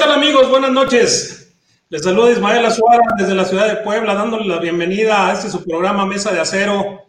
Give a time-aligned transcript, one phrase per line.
[0.00, 0.48] Hola, ¿qué tal amigos?
[0.48, 1.54] Buenas noches.
[1.90, 5.62] Les saluda Ismael Azuara desde la ciudad de Puebla, dándole la bienvenida a este su
[5.62, 7.02] programa Mesa de Acero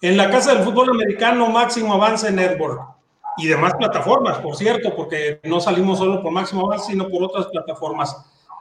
[0.00, 2.80] en la Casa del Fútbol Americano Máximo Avance Network
[3.36, 7.46] y demás plataformas, por cierto, porque no salimos solo por Máximo Avance, sino por otras
[7.48, 8.16] plataformas.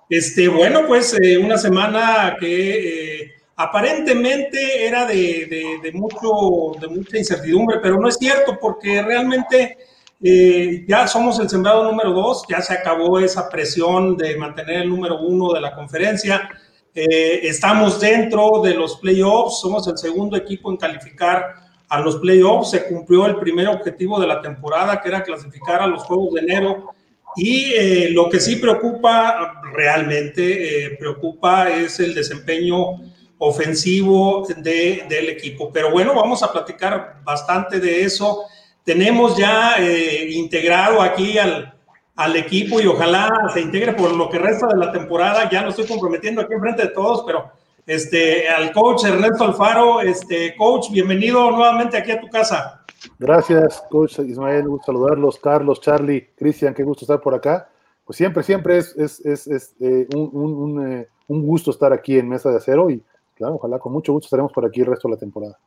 [0.09, 7.17] Este, bueno, pues eh, una semana que eh, aparentemente era de, de, mucho, de mucha
[7.17, 9.77] incertidumbre, pero no es cierto, porque realmente
[10.21, 14.89] eh, ya somos el sembrado número dos, ya se acabó esa presión de mantener el
[14.89, 16.49] número uno de la conferencia.
[16.93, 22.85] estamos dentro de los playoffs, somos el segundo equipo en calificar a los playoffs, se
[22.85, 26.93] cumplió el primer objetivo de la temporada, que era clasificar a los Juegos de enero.
[27.35, 32.97] Y eh, lo que sí preocupa, realmente eh, preocupa, es el desempeño
[33.39, 35.71] ofensivo de, del equipo.
[35.73, 38.43] Pero bueno, vamos a platicar bastante de eso.
[38.89, 41.75] Tenemos ya eh, integrado aquí al,
[42.15, 45.47] al equipo y ojalá se integre por lo que resta de la temporada.
[45.47, 47.51] Ya lo estoy comprometiendo aquí enfrente de todos, pero
[47.85, 50.01] este, al coach Ernesto Alfaro.
[50.01, 52.83] Este, coach, bienvenido nuevamente aquí a tu casa.
[53.19, 55.37] Gracias, coach Ismael, gusto saludarlos.
[55.37, 57.69] Carlos, Charlie, Cristian, qué gusto estar por acá.
[58.03, 62.17] Pues siempre, siempre es, es, es, es eh, un, un, eh, un, gusto estar aquí
[62.17, 63.03] en Mesa de Acero y,
[63.35, 65.59] claro, ojalá con mucho gusto estaremos por aquí el resto de la temporada.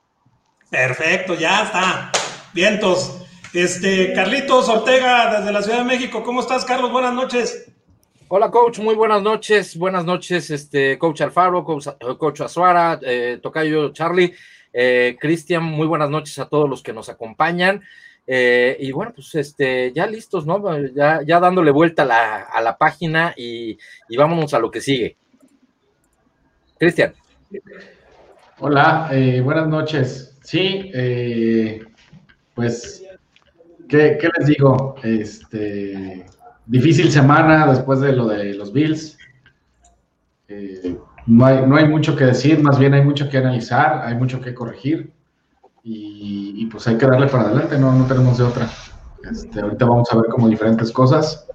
[0.68, 2.10] Perfecto, ya está.
[2.54, 3.18] Vientos.
[3.54, 6.22] Este, Carlitos Ortega, desde la Ciudad de México.
[6.22, 6.92] ¿Cómo estás, Carlos?
[6.92, 7.70] Buenas noches.
[8.28, 8.78] Hola, coach.
[8.78, 9.76] Muy buenas noches.
[9.76, 14.34] Buenas noches, este, coach Alfaro, coach, coach Azuara, eh, Tocayo Charlie,
[14.72, 15.64] eh, Cristian.
[15.64, 17.82] Muy buenas noches a todos los que nos acompañan.
[18.26, 20.62] Eh, y bueno, pues este, ya listos, ¿no?
[20.94, 24.80] Ya, ya dándole vuelta a la, a la página y, y, vámonos a lo que
[24.80, 25.16] sigue.
[26.78, 27.14] Cristian.
[28.58, 30.38] Hola, eh, buenas noches.
[30.42, 31.84] Sí, eh,
[32.54, 33.04] pues,
[33.88, 34.96] ¿qué, ¿qué, les digo?
[35.02, 36.26] Este,
[36.66, 39.18] difícil semana después de lo de los Bills.
[40.48, 40.96] Eh,
[41.26, 44.40] no, hay, no hay mucho que decir, más bien hay mucho que analizar, hay mucho
[44.40, 45.12] que corregir
[45.84, 48.68] y, pues hay que darle para adelante, no, no tenemos de otra.
[49.30, 51.46] Este, ahorita vamos a ver como diferentes cosas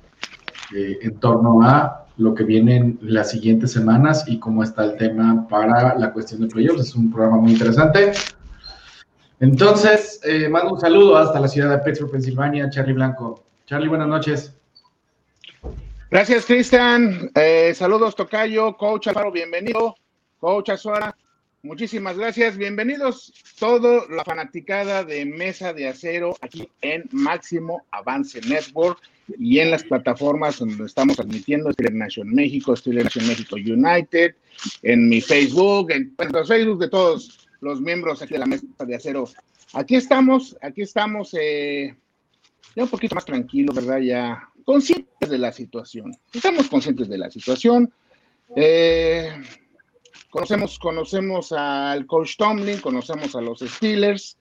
[0.76, 4.98] eh, en torno a lo que viene en las siguientes semanas y cómo está el
[4.98, 6.82] tema para la cuestión de playoffs.
[6.82, 8.12] Es un programa muy interesante.
[9.40, 13.44] Entonces, eh, mando un saludo hasta la ciudad de Pittsburgh, Pensilvania, Charlie Blanco.
[13.68, 14.54] Charlie, buenas noches.
[16.10, 17.30] Gracias, Cristian.
[17.36, 19.96] Eh, saludos, Tocayo, Coach Alfaro, bienvenido.
[20.40, 21.16] Coach Azuara,
[21.62, 22.58] muchísimas gracias.
[22.58, 29.00] Bienvenidos toda la fanaticada de Mesa de Acero aquí en Máximo Avance Network
[29.38, 34.34] y en las plataformas donde estamos transmitiendo Steeler Nation México, Steeler Nation México United,
[34.82, 38.66] en mi Facebook, en, en los Facebook de todos los miembros aquí de la Mesa
[38.80, 39.26] de Acero.
[39.74, 41.96] Aquí estamos, aquí estamos eh,
[42.76, 44.00] ya un poquito más tranquilo, ¿verdad?
[44.00, 46.16] Ya conscientes de la situación.
[46.34, 47.92] Estamos conscientes de la situación.
[48.56, 49.30] Eh,
[50.30, 54.38] conocemos, conocemos al coach Tomlin, conocemos a los Steelers.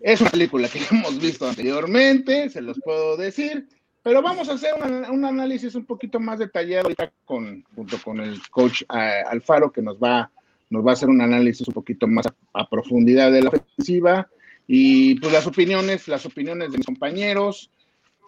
[0.00, 3.66] Es una película que hemos visto anteriormente, se los puedo decir,
[4.06, 4.72] pero vamos a hacer
[5.10, 9.82] un, análisis un poquito más detallado ahorita con, junto con el coach uh, Alfaro, que
[9.82, 10.30] nos va,
[10.70, 14.28] nos va a hacer un análisis un poquito más a, profundidad de la ofensiva
[14.66, 17.70] y pues las opiniones, las opiniones de mis compañeros,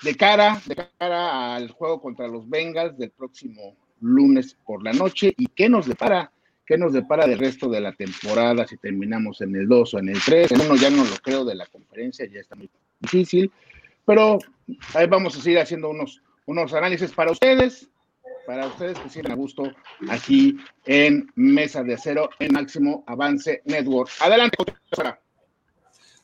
[0.03, 5.35] de cara, de cara al juego contra los Bengals del próximo lunes por la noche
[5.37, 6.31] y qué nos depara,
[6.65, 10.11] qué nos depara del resto de la temporada si terminamos en el 2 o en
[10.11, 10.53] el 3.
[10.53, 12.71] En uno ya no lo creo de la conferencia, ya está muy
[13.01, 13.51] difícil,
[14.05, 14.39] pero
[14.95, 17.89] ahí vamos a seguir haciendo unos, unos análisis para ustedes,
[18.49, 19.71] para ustedes que sigan a gusto
[20.09, 24.11] aquí en Mesa de Acero en Máximo Avance Network.
[24.21, 24.57] Adelante,
[24.91, 25.21] Sara.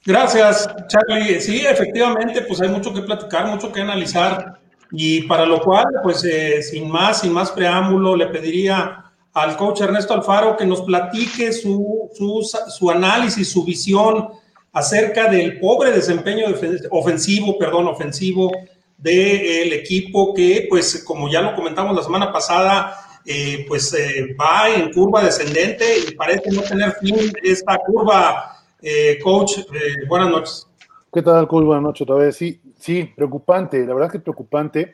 [0.06, 1.38] Gracias, Charlie.
[1.38, 4.58] Sí, efectivamente, pues hay mucho que platicar, mucho que analizar
[4.90, 9.04] y para lo cual, pues eh, sin más, sin más preámbulo, le pediría
[9.34, 12.40] al coach Ernesto Alfaro que nos platique su, su,
[12.70, 14.30] su análisis, su visión
[14.72, 16.46] acerca del pobre desempeño
[16.90, 18.50] ofensivo, perdón, ofensivo
[18.96, 22.96] del de equipo que, pues como ya lo comentamos la semana pasada,
[23.26, 29.18] eh, pues eh, va en curva descendente y parece no tener fin esta curva eh,
[29.22, 30.68] coach, eh, buenas noches.
[31.12, 31.64] ¿Qué tal, coach?
[31.64, 32.36] Buenas noches otra vez.
[32.36, 34.92] Sí, sí, preocupante, la verdad que preocupante.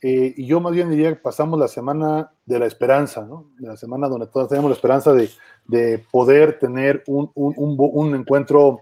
[0.00, 3.50] Eh, y yo más bien diría que pasamos la semana de la esperanza, ¿no?
[3.58, 5.28] De la semana donde todos tenemos la esperanza de,
[5.66, 8.80] de poder tener un, un, un, un encuentro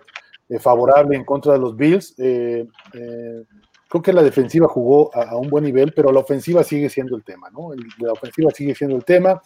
[0.60, 2.14] favorable en contra de los Bills.
[3.88, 7.24] Creo que la defensiva jugó a, un buen nivel, pero la ofensiva sigue siendo el
[7.24, 7.70] tema, ¿no?
[7.98, 9.40] La ofensiva sigue siendo el tema.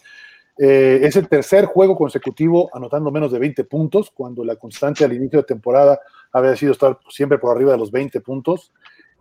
[0.57, 5.13] Eh, es el tercer juego consecutivo anotando menos de 20 puntos, cuando la constante al
[5.13, 5.99] inicio de temporada
[6.31, 8.71] había sido estar siempre por arriba de los 20 puntos.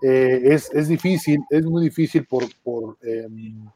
[0.02, 3.67] eh, es, difícil, es muy difícil por, por, em,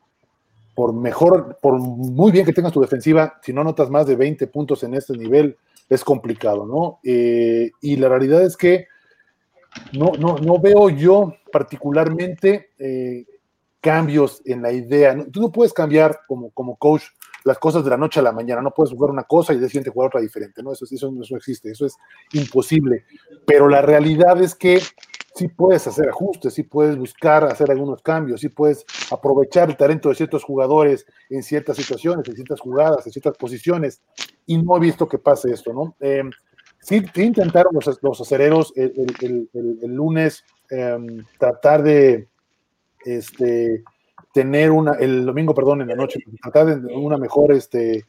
[0.74, 4.46] por mejor, por muy bien que tengas tu defensiva, si no notas más de 20
[4.48, 5.56] puntos en este nivel,
[5.88, 6.98] es complicado, ¿no?
[7.04, 8.88] Eh, y la realidad es que
[9.92, 13.24] no, no, no veo yo particularmente eh,
[13.80, 15.16] cambios en la idea.
[15.30, 17.02] Tú no puedes cambiar como, como coach
[17.44, 18.62] las cosas de la noche a la mañana.
[18.62, 20.72] No puedes jugar una cosa y de siguiente jugar otra diferente, ¿no?
[20.72, 21.96] Eso, eso, eso existe, eso es
[22.32, 23.04] imposible.
[23.46, 24.80] Pero la realidad es que
[25.34, 30.08] sí puedes hacer ajustes, sí puedes buscar hacer algunos cambios, sí puedes aprovechar el talento
[30.08, 34.00] de ciertos jugadores en ciertas situaciones, en ciertas jugadas, en ciertas posiciones.
[34.46, 35.96] Y no he visto que pase esto, ¿no?
[36.00, 36.22] Eh,
[36.84, 39.48] sí, intentaron los, los acereros el,
[39.82, 42.28] lunes em, tratar de
[43.04, 43.82] este,
[44.32, 48.04] tener una, el domingo, perdón, en la noche, tratar de una mejor este,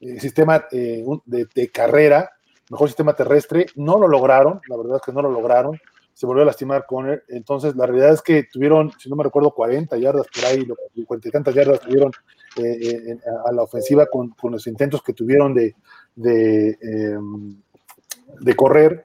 [0.00, 2.30] eh, sistema eh, de, carrera,
[2.70, 3.66] mejor sistema terrestre.
[3.76, 5.78] No lo lograron, la verdad es que no lo lograron
[6.14, 7.24] se volvió a lastimar Conner.
[7.28, 11.28] Entonces, la realidad es que tuvieron, si no me recuerdo, 40 yardas por ahí, 50
[11.28, 12.12] y tantas yardas tuvieron
[12.56, 15.74] eh, eh, a la ofensiva con, con, los intentos que tuvieron de,
[16.14, 17.60] de, em,
[18.40, 19.04] de correr.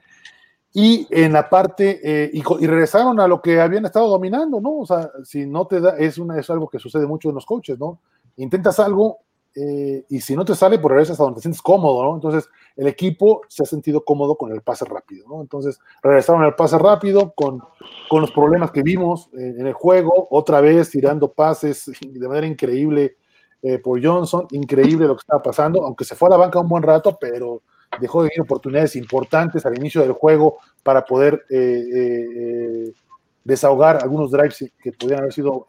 [0.71, 4.77] Y en la parte, eh, y, regresaron a lo que habían estado dominando, ¿no?
[4.77, 7.45] O sea, si no te da, es, una, es algo que sucede mucho en los
[7.45, 7.99] coaches, ¿no?
[8.37, 9.17] Intentas algo,
[9.55, 12.15] eh, y si no te sale, pues regresas a donde te sientes cómodo, ¿no?
[12.15, 15.41] Entonces, el equipo se ha sentido cómodo con el pase rápido, ¿no?
[15.41, 17.63] Entonces, regresaron al pase rápido con,
[18.07, 22.45] con los problemas que vimos en, en el juego, otra vez tirando pases de manera
[22.45, 23.17] increíble
[23.61, 26.69] eh, por Johnson, increíble lo que estaba pasando, aunque se fue a la banca un
[26.69, 27.61] buen rato, pero
[27.99, 32.91] dejó de oportunidades importantes al inicio del juego para poder eh,
[33.43, 35.65] desahogar algunos drives que podrían haber sido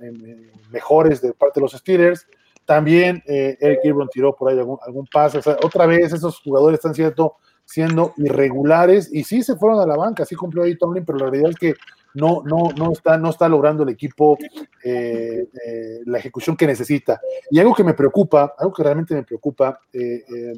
[0.70, 2.26] mejores de parte de los Steelers
[2.70, 5.40] también eh, Eric Ebron tiró por ahí algún, pase.
[5.64, 7.34] Otra vez esos jugadores están cierto,
[7.64, 11.30] siendo irregulares y sí se fueron a la banca, sí cumplió ahí Tomlin, pero la
[11.30, 11.74] realidad es que
[12.14, 14.38] no, no, no, está, no está logrando el equipo
[14.84, 17.20] eh, eh, la ejecución que necesita.
[17.50, 20.52] Y algo que me preocupa, algo que realmente me preocupa, eh, eh,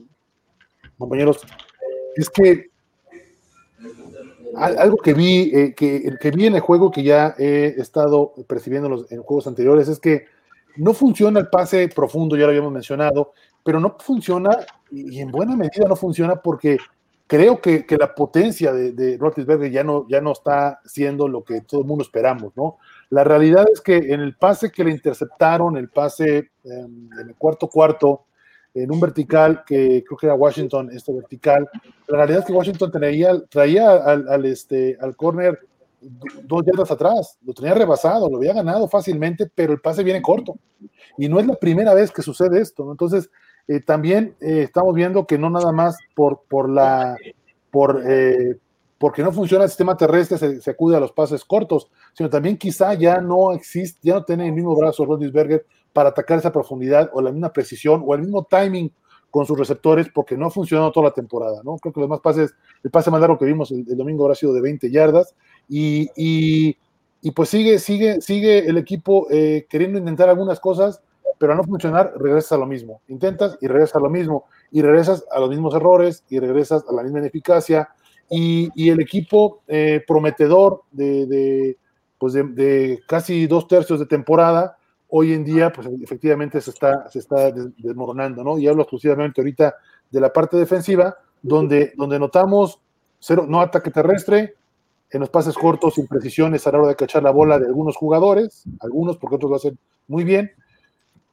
[1.03, 1.41] compañeros,
[2.17, 2.71] es que
[4.57, 8.87] algo que vi, eh, que, que, vi en el juego que ya he estado percibiendo
[8.87, 10.27] en, los, en juegos anteriores es que
[10.77, 13.33] no funciona el pase profundo, ya lo habíamos mencionado,
[13.65, 14.59] pero no funciona,
[14.91, 16.79] y en buena medida no funciona porque
[17.27, 21.63] creo que, que la potencia de, de ya no, ya no está siendo lo que
[21.63, 22.79] todo el mundo esperamos, ¿no?
[23.11, 27.35] La realidad es que en el pase que le interceptaron, el pase eh, en el
[27.37, 28.25] cuarto cuarto,
[28.75, 31.69] en un vertical que creo que era Washington, este vertical,
[32.09, 35.59] la realidad es que Washington traía, traía al, al, este, al corner
[36.45, 40.57] dos yardas atrás, lo tenía rebasado, lo había ganado fácilmente, pero el pase viene corto.
[41.17, 42.85] Y no es la primera vez que sucede esto.
[42.85, 42.93] ¿no?
[42.93, 43.31] Entonces,
[43.69, 47.17] eh, también eh, estamos viendo que no nada más por, por la,
[47.71, 48.59] por, eh,
[48.99, 52.57] porque no funciona el sistema terrestre se, se, acude a los pases cortos, sino también
[52.57, 57.11] quizá ya no existe, ya no tiene el mismo brazo Rodisberger para atacar esa profundidad
[57.13, 58.93] o la misma precisión o el mismo timing
[59.31, 61.77] con sus receptores porque no ha funcionado toda la temporada, ¿no?
[61.79, 64.53] Creo que los más pases, el pase más largo que vimos el, domingo habrá sido
[64.53, 65.35] de 20 yardas
[65.69, 71.03] y, y, pues sigue, sigue, sigue el equipo eh, queriendo intentar algunas cosas,
[71.39, 73.01] pero a no funcionar, regresas a lo mismo.
[73.09, 76.93] Intentas y regresas a lo mismo, y regresas a los mismos errores, y regresas a
[76.93, 77.89] la misma ineficacia,
[78.29, 81.77] y, y el equipo eh, prometedor de, de
[82.23, 84.77] pues de, casi dos tercios de temporada,
[85.15, 88.59] hoy en día, pues efectivamente se está, se está desmoronando, ¿no?
[88.59, 89.75] Y hablo exclusivamente ahorita
[90.11, 92.81] de la parte defensiva, donde, donde notamos
[93.19, 94.55] cero, no ataque terrestre,
[95.11, 98.65] en los pases cortos, imprecisiones a la hora de cachar la bola de algunos jugadores,
[98.81, 99.79] algunos porque otros lo hacen
[100.09, 100.51] muy bien,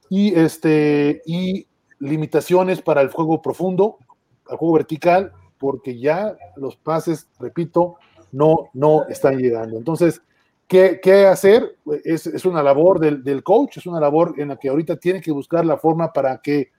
[0.09, 1.65] y, este, y
[2.00, 3.98] limitaciones para el juego profundo,
[4.51, 7.95] el juego vertical, porque ya los pases, repito,
[8.33, 9.77] no, no están llegando.
[9.77, 10.21] Entonces,
[10.69, 11.75] ¿qué, qué hacer?
[12.05, 15.19] Es, es, una labor del, del, coach, es una labor en la que ahorita tiene
[15.19, 16.69] que buscar la forma para que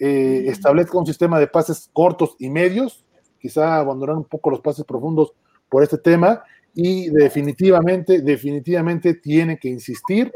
[0.00, 3.06] eh, establezca un sistema de pases cortos y medios,
[3.40, 5.32] quizá abandonar un poco los pases profundos
[5.68, 6.42] por este tema
[6.74, 10.32] y definitivamente, definitivamente tiene que insistir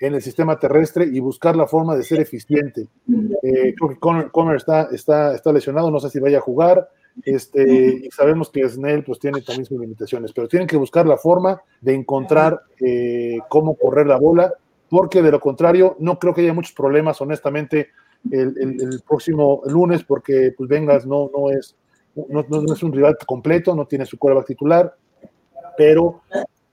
[0.00, 2.86] en el sistema terrestre y buscar la forma de ser eficiente.
[3.42, 6.88] Eh, creo que Conner, Conner está, está, está, lesionado, no sé si vaya a jugar,
[7.24, 11.16] este, y sabemos que Snell pues tiene también sus limitaciones, pero tienen que buscar la
[11.16, 14.52] forma de encontrar eh, cómo correr la bola,
[14.88, 17.90] porque de lo contrario no creo que haya muchos problemas, honestamente,
[18.30, 21.76] el, el, el próximo lunes, porque pues Vengas no, no es
[22.28, 24.96] no, no, es un rival completo, no tiene su quarterback titular,
[25.76, 26.22] pero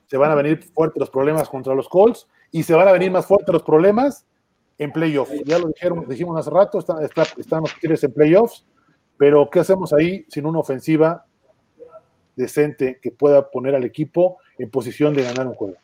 [0.08, 3.12] se van a venir fuertes los problemas contra los Colts y se van a venir
[3.12, 4.26] más fuertes los problemas
[4.78, 5.34] en playoffs.
[5.46, 8.66] Ya lo dijeron, dijimos hace rato, están, está, están los Steelers en playoffs,
[9.18, 11.26] pero ¿qué hacemos ahí sin una ofensiva
[12.36, 15.78] decente que pueda poner al equipo en posición de ganar un juego?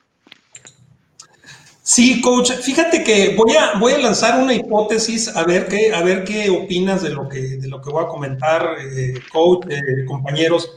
[1.84, 2.52] Sí, coach.
[2.52, 6.50] Fíjate que voy a, voy a lanzar una hipótesis a ver qué, a ver qué
[6.50, 10.72] opinas de lo que, de lo que voy a comentar, eh, coach, eh, compañeros.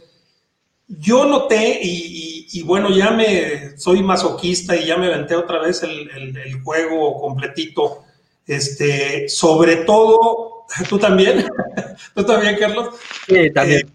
[0.88, 6.10] Yo noté, y, bueno, ya me soy masoquista y ya me aventé otra vez el,
[6.10, 8.04] el, juego completito.
[8.46, 10.53] Este, sobre todo,
[10.88, 11.46] ¿tú también?
[12.14, 12.96] ¿Tú también, Carlos?
[13.26, 13.86] Sí, también.
[13.86, 13.92] Eh,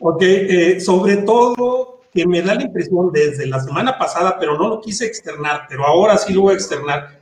[0.00, 4.68] ok, eh, sobre todo que me da la impresión desde la semana pasada, pero no
[4.68, 7.20] lo quise externar, pero ahora sí lo voy a externar,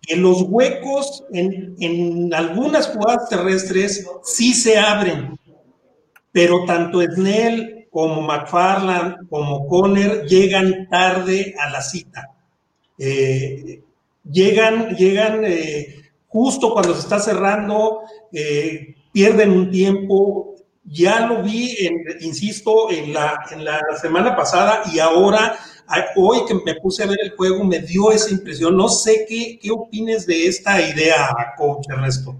[0.00, 5.38] que los huecos en, en algunas jugadas terrestres sí se abren
[6.34, 12.28] pero tanto Snell como McFarland como Conner llegan tarde a la cita.
[12.98, 13.80] Eh,
[14.28, 16.03] llegan llegan eh,
[16.34, 18.00] justo cuando se está cerrando,
[18.32, 20.56] eh, pierden un tiempo.
[20.82, 21.74] Ya lo vi,
[22.20, 25.56] insisto, en la, en la semana pasada y ahora,
[26.16, 28.76] hoy que me puse a ver el juego, me dio esa impresión.
[28.76, 32.36] No sé qué, qué opines de esta idea, coach Ernesto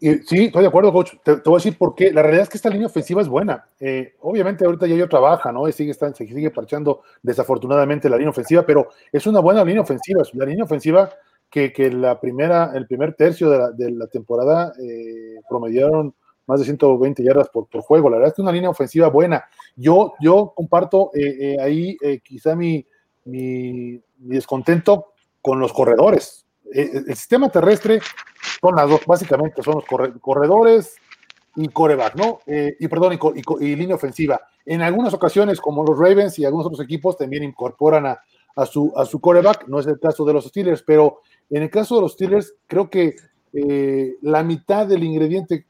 [0.00, 1.12] sí, estoy de acuerdo, coach.
[1.22, 2.12] Te, voy a decir por qué.
[2.12, 3.66] La realidad es que esta línea ofensiva es buena.
[3.78, 5.68] Eh, obviamente ahorita ya yo trabaja, ¿no?
[5.68, 9.82] Y sigue, está, se sigue parchando desafortunadamente la línea ofensiva, pero es una buena línea
[9.82, 10.22] ofensiva.
[10.34, 11.10] La línea ofensiva
[11.50, 16.14] que, que la primera, el primer tercio de la, de la temporada eh, promediaron
[16.46, 18.08] más de 120 yardas por, por, juego.
[18.08, 19.44] La verdad es que una línea ofensiva buena.
[19.76, 22.84] Yo, yo comparto eh, ahí quizá mi,
[23.24, 26.46] mi, mi descontento con los corredores.
[26.72, 28.00] el sistema terrestre
[28.60, 30.96] son las dos, básicamente son los corredores
[31.56, 32.40] y coreback, ¿no?
[32.46, 33.18] Eh, y perdón,
[33.60, 34.40] y, línea ofensiva.
[34.64, 38.20] En algunas ocasiones, como los Ravens y algunos otros equipos, también incorporan a,
[38.56, 41.70] a, su, a su coreback, no es el caso de los Steelers, pero en el
[41.70, 43.16] caso de los Steelers, creo que
[43.52, 45.66] eh, la mitad del ingrediente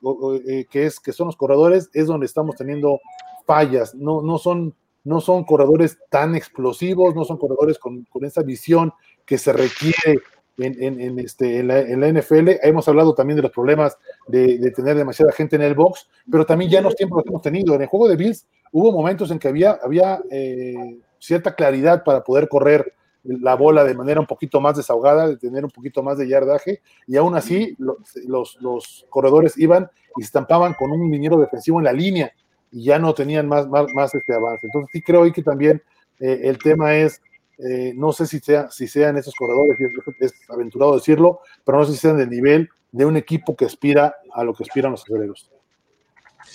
[0.46, 3.00] eh, que, es, que son los corredores es donde estamos teniendo
[3.46, 8.42] fallas, no, no, son, no son corredores tan explosivos, no son corredores con, con esa
[8.42, 8.92] visión
[9.24, 10.20] que se requiere
[10.62, 12.50] en, este, en, la, NFL.
[12.62, 13.96] Hemos hablado también de los problemas
[14.28, 17.42] de, tener demasiada gente en el box, pero también ya en los tiempos que hemos
[17.42, 17.74] tenido.
[17.74, 22.24] En el juego de Bills hubo momentos en que había, había eh, cierta claridad para
[22.24, 26.18] poder correr la bola de manera un poquito más desahogada, de tener un poquito más
[26.18, 31.78] de yardaje, y aún así los, los, corredores iban y estampaban con un liniero defensivo
[31.78, 32.32] en la línea
[32.72, 34.66] y ya no tenían más, más, más este avance.
[34.66, 35.82] Entonces sí creo que también
[36.18, 37.20] eh, el tema es
[37.62, 39.78] eh, no sé si, sea, si sean esos corredores,
[40.20, 44.16] es, aventurado decirlo, pero no sé si sean del nivel de un equipo que aspira
[44.32, 45.50] a lo que aspiran los aceleros.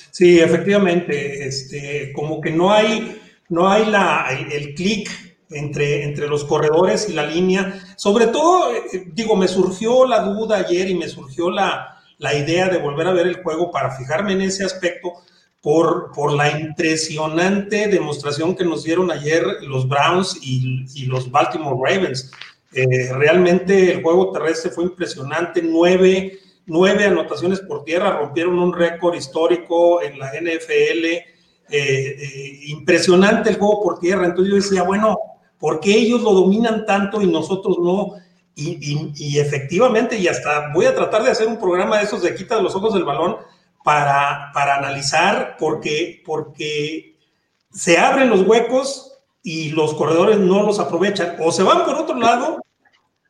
[0.09, 5.09] Sí, efectivamente, este, como que no hay, no hay la, el clic
[5.49, 7.81] entre, entre los corredores y la línea.
[7.97, 12.67] Sobre todo, eh, digo, me surgió la duda ayer y me surgió la, la idea
[12.69, 15.13] de volver a ver el juego para fijarme en ese aspecto,
[15.61, 21.75] por, por la impresionante demostración que nos dieron ayer los Browns y, y los Baltimore
[21.81, 22.31] Ravens.
[22.71, 26.37] Eh, realmente el juego terrestre fue impresionante, nueve,
[26.67, 31.34] nueve, anotaciones por tierra, rompieron un récord histórico en la NFL.
[31.69, 34.25] Eh, eh, impresionante el juego por tierra.
[34.25, 35.17] Entonces yo decía, bueno,
[35.57, 38.13] ¿por qué ellos lo dominan tanto y nosotros no?
[38.57, 42.33] Y, y, efectivamente, y hasta voy a tratar de hacer un programa de esos de
[42.35, 43.35] quita de los ojos del balón,
[43.83, 47.17] para, para analizar porque, porque
[47.71, 49.11] se abren los huecos
[49.43, 51.35] y los corredores no los aprovechan.
[51.39, 52.61] O se van por otro lado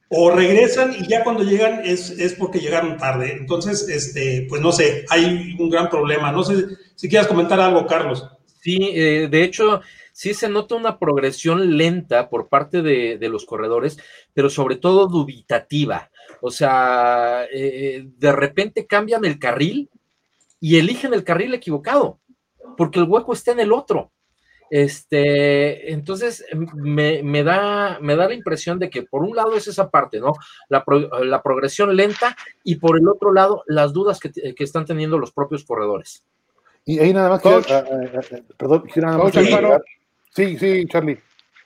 [0.10, 3.34] o regresan y ya cuando llegan es, es porque llegaron tarde.
[3.34, 6.32] Entonces, este, pues no sé, hay un gran problema.
[6.32, 6.56] No sé
[6.96, 8.28] si quieras comentar algo, Carlos.
[8.62, 13.98] Sí, eh, de hecho, sí se nota una progresión lenta por parte de, los corredores,
[14.34, 16.10] pero sobre todo dubitativa.
[16.42, 19.90] O sea, eh, de repente cambian el carril
[20.60, 22.20] y eligen el carril equivocado,
[22.78, 24.12] porque el hueco está en el otro.
[24.70, 29.90] Este, entonces me, da, me da la impresión de que por un lado es esa
[29.90, 30.34] parte, ¿no?
[30.70, 30.84] La,
[31.44, 36.26] progresión lenta y por el otro lado las dudas que, están teniendo los propios corredores.
[36.86, 37.84] Y ahí nada más que, ah, ah,
[38.16, 39.34] ah, perdón, nada más
[40.36, 41.18] Sí, sí, Charlie.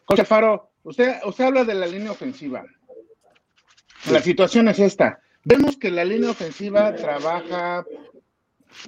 [0.06, 2.64] Coach Alfaro, usted, usted habla de la línea ofensiva.
[4.10, 5.20] La situación es esta.
[5.44, 7.86] Vemos que la línea ofensiva trabaja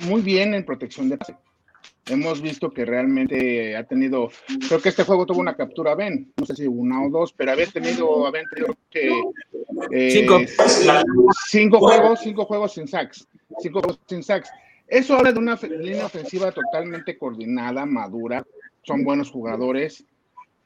[0.02, 1.36] muy bien en protección de pase.
[2.08, 4.32] Hemos visto que realmente ha tenido,
[4.68, 7.52] creo que este juego tuvo una captura Ben, no sé si una o dos, pero
[7.52, 9.22] haber tenido, haber tenido que
[9.92, 10.40] eh, cinco.
[11.48, 13.28] cinco juegos, cinco juegos sin sacks,
[13.60, 14.50] cinco juegos sin sacks.
[14.92, 18.46] Eso habla de una línea ofensiva totalmente coordinada, madura,
[18.84, 20.04] son buenos jugadores.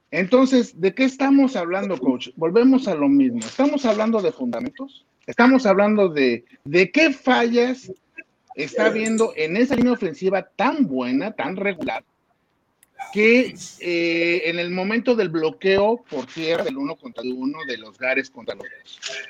[0.10, 2.30] Entonces, ¿de qué estamos hablando, coach?
[2.36, 3.42] Volvemos a lo mismo.
[3.42, 7.94] Estamos hablando de fundamentos, estamos hablando de, de qué fallas
[8.56, 12.04] está viendo en esa línea ofensiva tan buena, tan regular,
[13.14, 17.98] que eh, en el momento del bloqueo por tierra del uno contra uno de los
[17.98, 18.68] Gares contra los,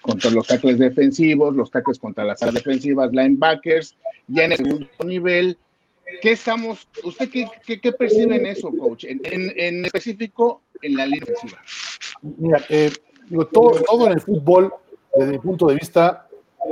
[0.02, 3.96] contra los tackles defensivos, los tackles contra las alas defensivas, linebackers,
[4.28, 5.58] ya en el segundo nivel,
[6.22, 7.48] ¿qué estamos, usted qué,
[7.80, 9.06] qué, percibe en eso, coach?
[9.06, 11.62] En, en, específico, en la línea defensiva.
[12.22, 12.92] Mira, eh,
[13.30, 14.74] digo, todo, todo en el fútbol,
[15.16, 16.28] desde mi punto de vista,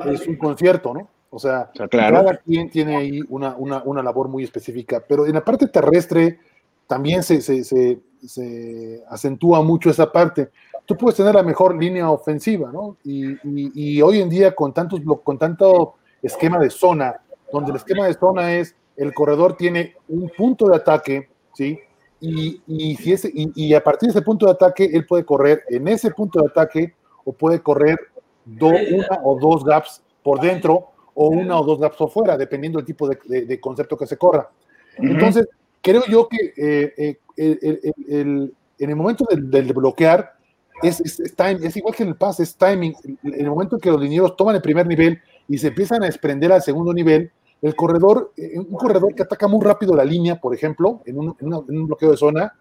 [0.05, 1.09] es un concierto, ¿no?
[1.29, 5.43] O sea, cada quien tiene ahí una, una, una, labor muy específica, pero en la
[5.43, 6.37] parte terrestre
[6.87, 10.49] también se, se, se, acentúa mucho esa parte.
[10.85, 12.97] Tú puedes tener la mejor línea ofensiva, ¿no?
[13.03, 13.37] Y,
[13.73, 17.21] y, hoy en día con, tantos, con tanto esquema de zona,
[17.51, 21.79] donde el esquema de zona es el corredor tiene un punto de ataque, ¿sí?
[22.19, 25.63] Y, y, si ese, y, a partir de ese punto de ataque, él puede correr
[25.69, 26.93] en ese punto de ataque
[27.25, 27.97] o puede correr
[28.45, 32.85] una o dos gaps por dentro o una o dos gaps por fuera, dependiendo del
[32.85, 34.49] tipo de, concepto que se corra.
[34.97, 35.47] Entonces,
[35.83, 38.49] creo yo que eh, eh,
[38.79, 40.33] en el momento del, bloquear,
[40.81, 42.95] es, es, igual que en el pase, es timing.
[43.23, 46.07] En el momento en que los linieros toman el primer nivel y se empiezan a
[46.07, 50.39] desprender al segundo nivel, el corredor, eh, un corredor que ataca muy rápido la línea,
[50.39, 52.53] por ejemplo, en un bloqueo de zona,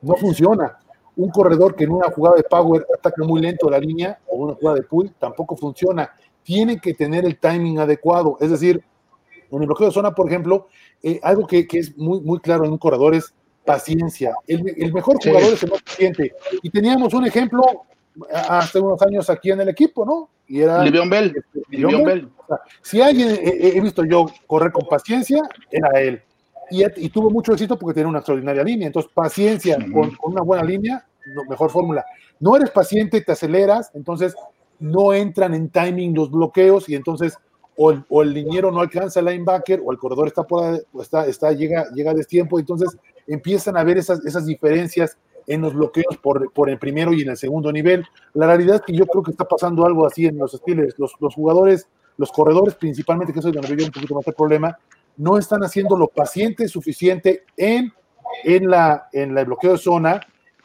[0.00, 0.78] no funciona.
[1.16, 4.54] Un corredor que en una jugada de power ataca muy lento la línea o una
[4.54, 6.10] jugada de pull tampoco funciona
[6.44, 8.38] tiene que tener el timing adecuado.
[8.40, 8.82] Es decir,
[9.50, 10.68] en el bloqueo de zona, por ejemplo,
[11.02, 13.32] eh, algo que, es muy, muy claro en un corredor es
[13.64, 14.34] paciencia.
[14.46, 16.32] El, mejor jugador es el más paciente.
[16.62, 17.62] Y teníamos un ejemplo
[18.32, 20.28] hace unos años aquí en el equipo, ¿no?
[20.46, 21.34] Y era Livion Bell.
[21.68, 22.28] Bell.
[22.82, 26.22] si alguien he, visto yo correr con paciencia, era él.
[26.70, 28.86] Y, tuvo mucho éxito porque tenía una extraordinaria línea.
[28.86, 31.06] Entonces, paciencia con, con, una buena línea,
[31.48, 32.04] mejor fórmula.
[32.40, 34.34] No eres paciente, te aceleras, entonces
[34.78, 37.38] no entran en timing los bloqueos y entonces
[37.80, 41.26] o el, o el liniero no alcanza el linebacker o el corredor está, por, está,
[41.26, 46.16] está llega, llega a destiempo, entonces empiezan a ver esas, esas diferencias en los bloqueos
[46.20, 48.04] por, por, el primero y en el segundo nivel.
[48.34, 50.92] La realidad es que yo creo que está pasando algo así en los estilos.
[50.98, 54.34] Los, los jugadores, los corredores principalmente, que eso es donde veo un poquito más el
[54.34, 54.76] problema,
[55.16, 57.92] no están haciendo lo paciente suficiente en,
[58.42, 60.20] en, la, en el bloqueo de zona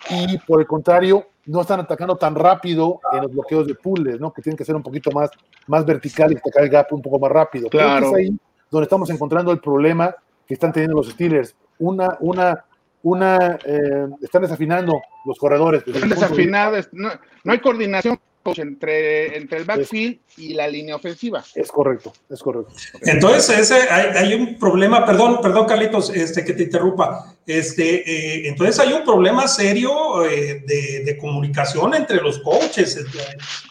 [0.09, 4.31] y por el contrario, no están atacando tan rápido en los bloqueos de pools, ¿no?
[4.31, 5.29] Que tienen que ser un poquito más,
[5.67, 7.69] más vertical y atacar el gap un poco más rápido.
[7.69, 8.07] Claro.
[8.07, 8.37] es ahí
[8.73, 10.15] donde estamos encontrando el problema
[10.47, 11.55] que están teniendo los Steelers.
[11.79, 12.65] Una, una,
[13.03, 15.83] una, eh, están desafinando los corredores.
[15.85, 17.09] Están desafinados, no,
[17.43, 18.19] no hay coordinación
[18.57, 21.43] entre, entre el backfield y la línea ofensiva.
[21.55, 22.73] Es correcto, es correcto.
[23.01, 27.32] Entonces, ese, hay, un problema, perdón, perdón, Carlitos, este, que te interrumpa.
[27.45, 33.05] Este, eh, entonces hay un problema serio eh, de, comunicación entre los coaches,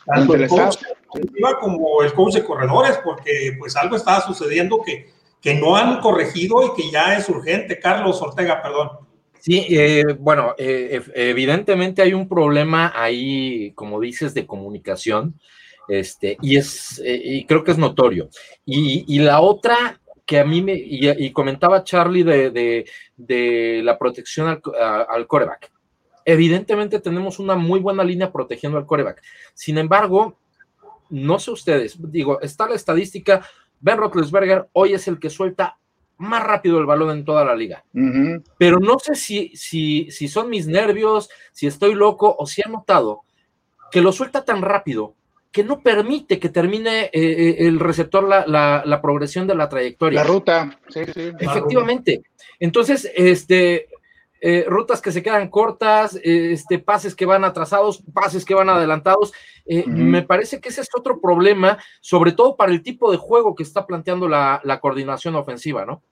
[0.07, 0.77] tanto el coach
[1.61, 6.63] como el coach de corredores, porque pues algo está sucediendo que, que no han corregido
[6.67, 7.79] y que ya es urgente.
[7.79, 8.91] Carlos Ortega, perdón.
[9.43, 15.35] Sí, eh, bueno, eh, evidentemente hay un problema ahí, como dices, de comunicación,
[15.89, 18.29] este, y es, eh, y creo que es notorio.
[18.65, 20.01] Y, la otra
[20.33, 22.87] que a mí me, y, comentaba Charlie de,
[23.19, 24.63] de, la protección al,
[25.07, 25.71] al, coreback.
[26.25, 29.21] Evidentemente tenemos una muy buena línea protegiendo al coreback.
[29.53, 30.39] Sin embargo,
[31.11, 33.47] no sé ustedes, digo, está la estadística,
[33.79, 35.77] Ben Roethlisberger hoy es el que suelta
[36.17, 37.85] más rápido el balón en toda la liga.
[38.57, 42.71] Pero no sé si, si, si son mis nervios, si estoy loco o si ha
[42.71, 43.25] notado
[43.91, 45.15] que lo suelta tan rápido
[45.53, 50.23] que no permite que termine eh, eh, el receptor la, progresión de la trayectoria.
[50.23, 51.31] La ruta, sí, sí.
[51.39, 52.23] Efectivamente.
[52.59, 53.87] Entonces, este,
[54.45, 58.69] eh, rutas que se quedan cortas, eh, este, pases que van atrasados, pases que van
[58.69, 59.33] adelantados.
[59.67, 63.55] Eh, me parece que ese es otro problema, sobre todo para el tipo de juego
[63.55, 66.03] que está planteando la, coordinación ofensiva, ¿no?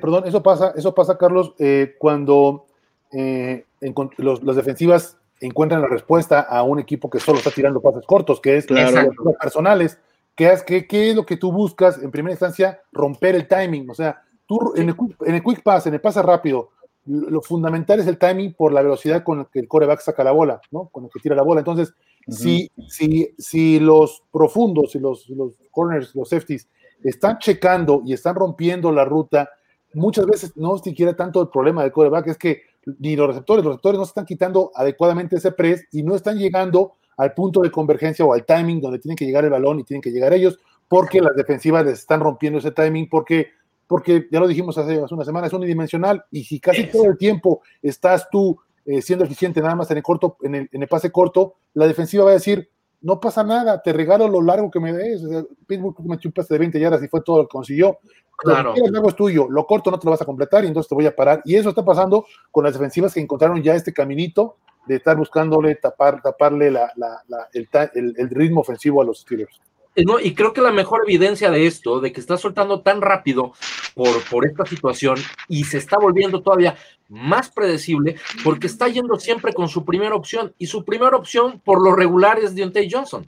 [0.00, 1.54] perdón, eso pasa, eso pasa, Carlos,
[1.98, 2.64] cuando
[3.12, 8.58] las defensivas encuentran la respuesta a un equipo que solo está tirando pases cortos, que
[8.58, 9.08] es las
[9.40, 9.98] personales.
[10.34, 12.80] ¿Qué es, qué, ¿Qué es lo que tú buscas en primera instancia?
[12.92, 13.90] Romper el timing.
[13.90, 16.70] O sea, tú en el, en el quick pass, en el pase rápido,
[17.06, 20.32] lo fundamental es el timing por la velocidad con la que el coreback saca la
[20.32, 20.88] bola, ¿no?
[20.88, 21.60] Con el que tira la bola.
[21.60, 21.94] Entonces,
[22.28, 26.68] si, si, si los profundos y los, los corners, los safeties,
[27.02, 29.50] están checando y están rompiendo la ruta,
[29.94, 32.62] muchas veces no es siquiera tanto el problema del coreback, es que
[32.98, 36.94] ni los receptores, los receptores no están quitando adecuadamente ese press y no están llegando
[37.16, 40.00] al punto de convergencia o al timing donde tienen que llegar el balón y tienen
[40.00, 43.48] que llegar ellos, porque las defensivas les están rompiendo ese timing, porque
[43.90, 47.60] porque ya lo dijimos hace, una semana, es unidimensional y si casi todo el tiempo
[47.82, 51.88] estás tú eh, siendo eficiente nada más en el corto, en el, pase corto, la
[51.88, 52.70] defensiva va a decir,
[53.02, 55.22] no pasa nada, te regalo lo largo que me des.
[55.66, 57.98] Pittsburgh me echó un pase de 20 yardas y fue todo lo que consiguió.
[58.36, 58.74] Claro.
[58.76, 60.94] Lo largo es tuyo, lo corto no te lo vas a completar y entonces te
[60.94, 61.42] voy a parar.
[61.44, 65.74] Y eso está pasando con las defensivas que encontraron ya este caminito de estar buscándole
[65.76, 69.60] tapar, taparle la, la, la, el, el, el, ritmo ofensivo a los Steelers.
[69.96, 73.52] No, y creo que la mejor evidencia de esto, de que está soltando tan rápido
[73.94, 75.16] por, por esta situación
[75.48, 76.76] y se está volviendo todavía
[77.08, 81.82] más predecible, porque está yendo siempre con su primera opción, y su primera opción por
[81.82, 83.26] lo regular es Deontay Johnson.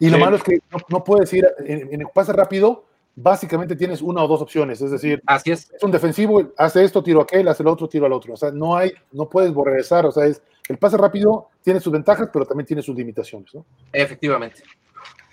[0.00, 0.10] Y sí.
[0.10, 4.00] lo malo es que no, no puedes ir en, en, el pase rápido, básicamente tienes
[4.00, 5.70] una o dos opciones, es decir, Así es.
[5.74, 8.50] es un defensivo, hace esto, tiro aquel, hace el otro, tiro al otro, o sea,
[8.50, 12.46] no hay, no puedes regresar, o sea, es, el pase rápido tiene sus ventajas, pero
[12.46, 13.64] también tiene sus limitaciones, ¿no?
[13.92, 14.62] Efectivamente.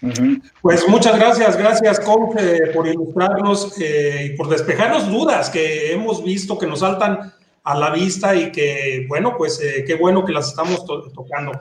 [0.06, 0.42] Uh -huh.
[0.62, 6.24] Pues muchas gracias, gracias, coach, eh, por ilustrarnos eh, y por despejarnos dudas que hemos
[6.24, 10.32] visto que nos saltan a la vista y que, bueno, pues eh, qué bueno que
[10.32, 11.52] las estamos to tocando.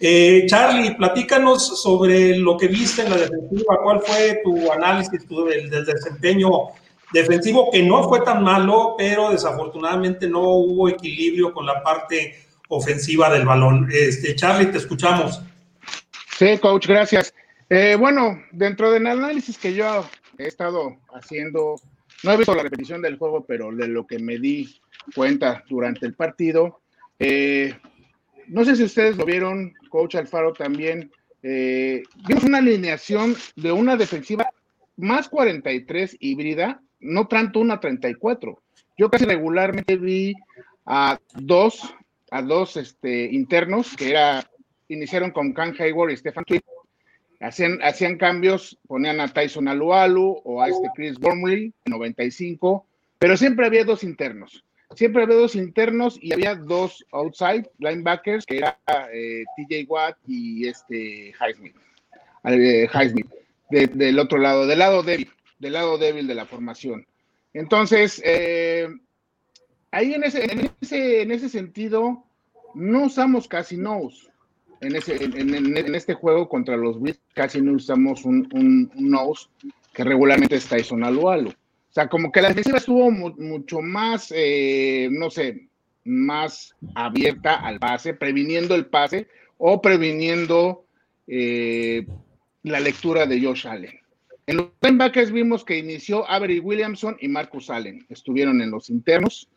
[0.00, 5.44] Eh, Charlie, platícanos sobre lo que viste en la defensiva, cuál fue tu análisis tu,
[5.44, 6.48] del, del, desempeño
[7.12, 12.34] defensivo, que no fue tan malo, pero desafortunadamente no hubo equilibrio con la parte
[12.68, 13.88] ofensiva del balón.
[13.92, 15.40] Este, Charlie, te escuchamos.
[16.36, 17.32] Sí, coach, gracias.
[17.74, 20.06] Eh, bueno, dentro del análisis que yo
[20.36, 21.76] he estado haciendo,
[22.22, 24.78] no he visto la repetición del juego, pero de lo que me di
[25.14, 26.82] cuenta durante el partido,
[27.18, 27.74] eh,
[28.48, 31.10] no sé si ustedes lo vieron, coach Alfaro también,
[31.42, 34.50] eh, vimos una alineación de una defensiva
[34.98, 38.62] más 43 híbrida, no tanto una 34.
[38.98, 40.34] Yo casi regularmente vi
[40.84, 41.94] a dos,
[42.32, 44.46] a dos este, internos que era,
[44.88, 46.60] iniciaron con Can Hayward y Stefan Tweed,
[47.42, 52.86] hacían, hacían cambios, ponían a Tyson Alualu o a este Chris Wormley, 95,
[53.18, 54.64] pero siempre había dos internos
[54.96, 58.78] siempre había dos internos y había dos outside linebackers, que era
[59.12, 61.76] eh, TJ Watt y este Highsmith,
[63.70, 67.06] eh, del otro lado, del lado débil, del lado débil de la formación.
[67.54, 68.88] Entonces, eh,
[69.90, 72.24] ahí en ese, en ese, en ese sentido,
[72.74, 74.28] no usamos casi nose.
[74.82, 79.46] En, ese, en, este juego contra los Bills casi no usamos un, un, nose
[79.94, 81.50] que regularmente está Tyson Alualo.
[81.50, 85.68] O sea, como que la defensiva estuvo mu mucho más, eh, no sé,
[86.04, 90.84] más abierta al pase, previniendo el pase o previniendo
[91.28, 92.04] eh,
[92.64, 94.00] la lectura de Josh Allen.
[94.46, 99.48] En los linebackers vimos que inició Avery Williamson y Marcus Allen, estuvieron en los internos.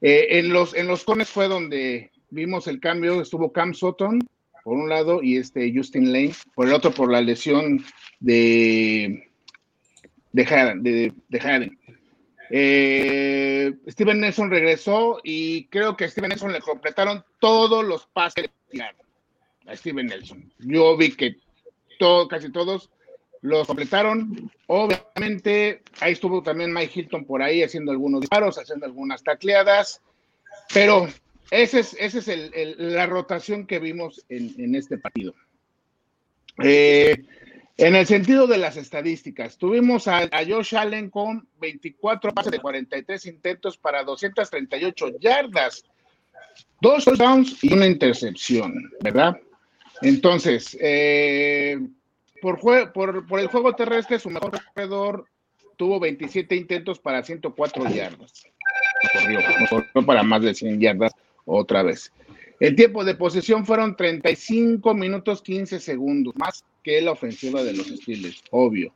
[0.00, 4.20] Eh, en los en los cones fue donde vimos el cambio, estuvo Cam Sutton
[4.70, 7.84] por un lado y este Justin Lane por el otro por la lesión
[8.20, 9.28] de
[10.30, 10.84] de Haden.
[10.84, 11.12] De.
[12.50, 18.48] Eh, Steven Nelson regresó y creo que a Steven Nelson le completaron todos los pases
[19.66, 20.52] a Steven Nelson.
[20.60, 21.34] Yo vi que
[21.98, 22.90] todo, casi todos
[23.40, 24.52] los completaron.
[24.68, 30.00] Obviamente, ahí estuvo también Mike Hilton por ahí haciendo algunos disparos, haciendo algunas tacleadas,
[30.72, 31.08] pero
[31.50, 35.34] esa es, ese es el, la rotación que vimos en, en este partido.
[36.62, 37.24] Eh,
[37.76, 43.26] en el sentido de las estadísticas, tuvimos a, Josh Allen con 24 pases de 43
[43.26, 45.84] intentos para 238 yardas,
[46.80, 49.40] dos touchdowns y una intercepción, ¿verdad?
[50.02, 51.78] Entonces, eh,
[52.42, 52.60] por,
[52.92, 55.24] por, por, el juego terrestre, su mejor corredor
[55.76, 58.44] tuvo 27 intentos para 104 yardas.
[59.14, 61.12] Corrió, corrió para más de 100 yardas
[61.50, 62.12] otra vez.
[62.60, 67.86] El tiempo de posesión fueron 35 minutos 15 segundos, más que la ofensiva de los
[67.86, 68.92] Steelers, obvio.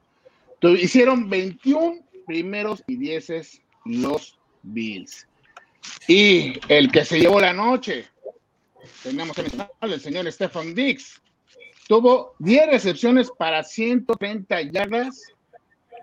[0.60, 5.26] Hicieron 21 primeros y 10 los Bills.
[6.08, 8.06] Y el que se llevó la noche,
[9.02, 11.20] tenemos mencionar el señor Stefan Dix,
[11.86, 15.32] tuvo 10 recepciones para 130 yardas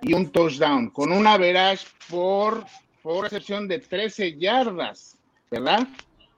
[0.02, 2.66] y un touchdown, con un average por,
[3.02, 5.18] por recepción de 13 yardas,
[5.50, 5.88] ¿verdad?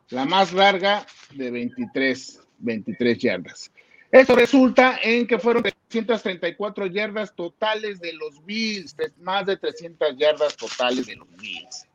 [0.09, 3.71] La más larga de 23, 23 yardas.
[4.11, 10.55] Esto resulta en que fueron 334 yardas totales de los Bills, más de 300 yardas
[10.55, 11.87] totales de los Bills.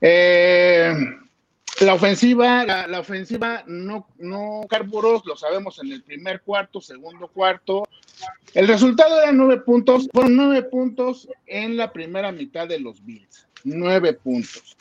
[0.00, 0.92] Eh,
[1.80, 7.88] la ofensiva, la, ofensiva no, no carburó, lo sabemos en el primer cuarto, segundo cuarto.
[8.52, 13.46] El resultado era nueve puntos, fueron nueve puntos en la primera mitad de los Bills,
[13.64, 14.76] nueve puntos.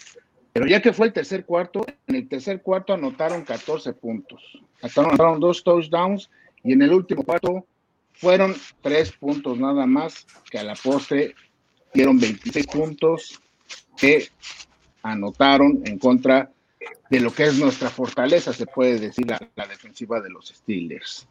[0.54, 4.42] Pero ya que fue el tercer cuarto, en el tercer cuarto anotaron 14 puntos.
[4.82, 6.30] Anotaron dos touchdowns
[6.64, 7.66] y en el último cuarto
[8.14, 11.34] fueron tres puntos nada más, que a la postre
[11.94, 13.42] dieron 26 puntos
[13.98, 14.30] que
[15.02, 16.52] anotaron en contra
[17.10, 21.28] de lo que es nuestra fortaleza, se puede decir, la, la defensiva de los Steelers.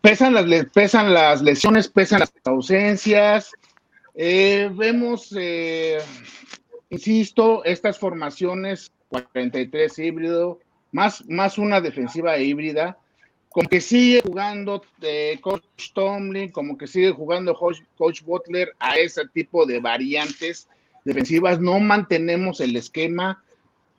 [0.00, 3.52] pesan las, pesan las lesiones, pesan las ausencias.
[4.14, 5.98] Eh, vemos, eh,
[6.90, 10.60] insisto, estas formaciones 43 híbrido,
[10.92, 12.98] más, más una defensiva híbrida,
[13.56, 18.98] como que sigue jugando eh, Coach Tomlin, como que sigue jugando Coach, Coach Butler a
[18.98, 20.68] ese tipo de variantes
[21.04, 21.58] defensivas.
[21.58, 23.42] No mantenemos el esquema.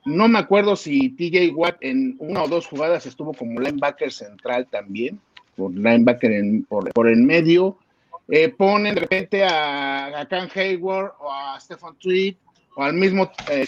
[0.04, 4.68] No me acuerdo si TJ Watt en una o dos jugadas estuvo como linebacker central
[4.70, 5.20] también,
[5.56, 6.30] por linebacker
[6.68, 7.76] por, por el medio.
[8.28, 12.36] Eh, ponen de repente a, a Can Hayward o a Stephen Tweed
[12.78, 13.66] al mismo eh,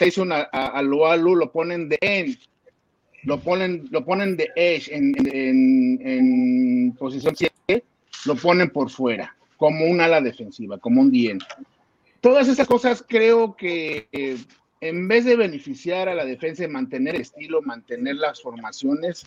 [0.53, 2.37] a, a, Lualu, lo ponen de end,
[3.25, 7.85] lo ponen, lo ponen de edge en, en, en posición 7,
[8.27, 11.41] lo ponen por fuera, como un ala defensiva, como un DN.
[12.21, 14.37] Todas esas cosas creo que eh,
[14.81, 19.27] en vez de beneficiar a la defensa y mantener el estilo, mantener las formaciones,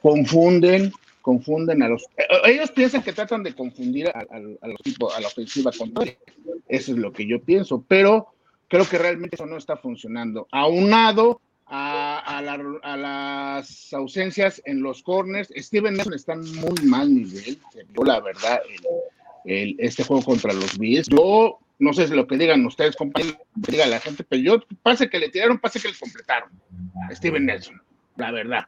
[0.00, 2.04] confunden, confunden a los...
[2.16, 6.16] Eh, ellos piensan que tratan de confundir a, a, los tipos, a la ofensiva contraria.
[6.68, 8.28] Eso es lo que yo pienso, pero
[8.72, 10.48] creo que realmente eso no está funcionando.
[10.50, 16.82] Aunado a, a, la, a las ausencias en los corners, Steven Nelson está en muy
[16.82, 17.58] mal nivel,
[17.94, 18.62] yo la verdad,
[19.44, 21.06] este juego contra los Bills.
[21.08, 25.10] Yo no sé si lo que digan ustedes, compañeros, diga la gente, pero yo pase
[25.10, 26.48] que le tiraron, pase que le completaron
[27.10, 27.82] Steven Nelson,
[28.16, 28.64] la verdad.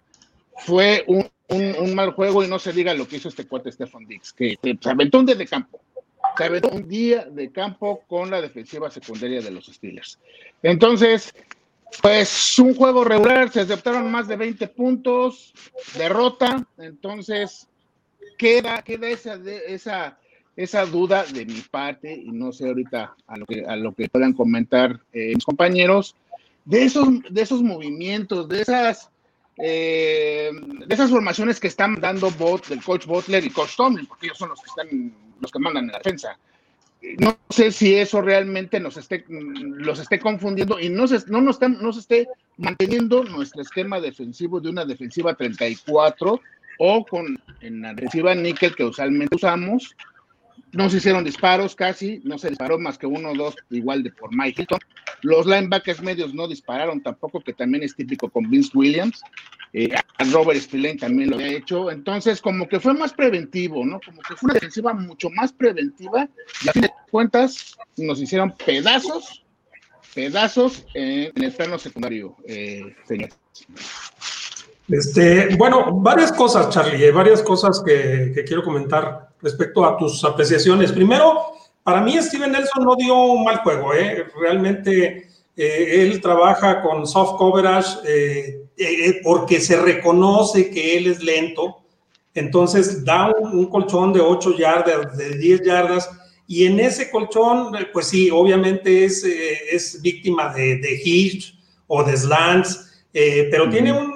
[0.58, 4.34] Fue un, mal juego y no se diga lo que hizo este cuate Stefan Dix,
[4.34, 5.80] que se aventó un día de campo,
[6.72, 10.18] un día de campo con la defensiva secundaria de los Steelers.
[10.62, 11.34] Entonces,
[12.02, 15.52] pues un juego regular, se aceptaron más de 20 puntos,
[15.96, 17.68] derrota, entonces
[18.36, 20.18] queda, queda esa, esa
[20.56, 24.08] esa duda de mi parte, y no sé ahorita a lo que, a lo que
[24.08, 26.14] puedan comentar eh, mis compañeros,
[26.64, 29.10] de esos, de esos movimientos, de esas,
[29.58, 30.50] eh,
[30.86, 34.38] de esas formaciones que están dando bot, el coach Butler y coach Tomlin, porque ellos
[34.38, 36.38] son los que están, los que mandan en la defensa.
[37.18, 41.60] No sé si eso realmente nos esté, los esté confundiendo y no se, no nos,
[41.60, 46.40] no se esté manteniendo nuestro esquema defensivo de una defensiva 34
[46.78, 49.94] o con en la defensiva níquel que usualmente usamos,
[50.72, 54.10] no se hicieron disparos casi, no se disparó más que uno o dos, igual de
[54.10, 54.80] por Mike Hilton.
[55.22, 59.22] Los linebackers medios no dispararon tampoco, que también es típico con Vince Williams.
[59.72, 59.92] Eh,
[60.32, 61.90] Robert Spillane también lo había hecho.
[61.90, 64.00] Entonces, como que fue más preventivo, ¿no?
[64.04, 66.28] Como que fue una defensiva mucho más preventiva.
[66.62, 69.44] Y a fin de cuentas, nos hicieron pedazos,
[70.14, 73.36] pedazos en, el plano secundario, eh, señores.
[74.88, 80.92] Este, bueno, varias cosas, Charlie, varias cosas que, que, quiero comentar respecto a tus apreciaciones.
[80.92, 84.26] Primero, para mí Steven Nelson no dio un mal juego, ¿eh?
[84.40, 91.82] realmente eh, él trabaja con soft coverage eh, porque se reconoce que él es lento,
[92.34, 96.10] entonces da un, un, colchón de 8 yardas, de 10 yardas,
[96.46, 101.54] y en ese colchón, pues sí, obviamente es, es víctima de, de hitch
[101.86, 103.72] o de slants, pero mm -hmm.
[103.72, 104.13] tiene un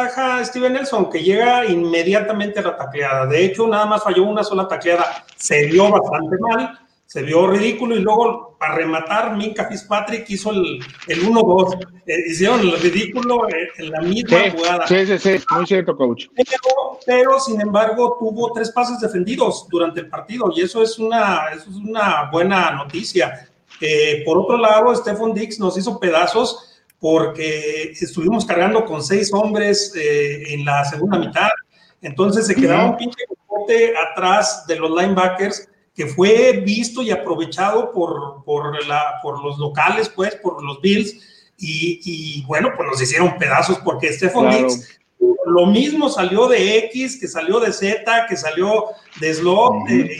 [0.00, 3.26] ventaja Steven Nelson, que llega inmediatamente a la tacleada.
[3.26, 5.24] De hecho, nada más falló una sola tacleada.
[5.36, 10.80] Se vio bastante mal, se vio ridículo y luego, para rematar, Minka Fitzpatrick hizo el,
[11.08, 11.86] el 1-2.
[12.06, 13.46] Eh, hicieron el ridículo
[13.78, 14.86] en la misma sí, jugada.
[14.86, 16.26] Sí, sí, sí, muy cierto, coach.
[16.34, 21.50] Pero, pero, sin embargo, tuvo tres pases defendidos durante el partido y eso es una,
[21.52, 23.48] eso es una buena noticia.
[23.80, 26.69] Eh, por otro lado, Stephon Dix nos hizo pedazos
[27.00, 31.48] porque estuvimos cargando con seis hombres eh, en la segunda mitad.
[32.02, 37.90] Entonces se quedaba un pinche bote atrás de los linebackers que fue visto y aprovechado
[37.90, 41.14] por, por, la, por los locales, pues, por los Bills.
[41.58, 44.68] Y, y bueno, pues nos hicieron pedazos porque Stephon claro.
[44.68, 45.00] Dix
[45.46, 48.84] lo mismo salió de X, que salió de Z, que salió
[49.20, 49.72] de slot.
[49.72, 50.08] Uh -huh.
[50.08, 50.16] eh,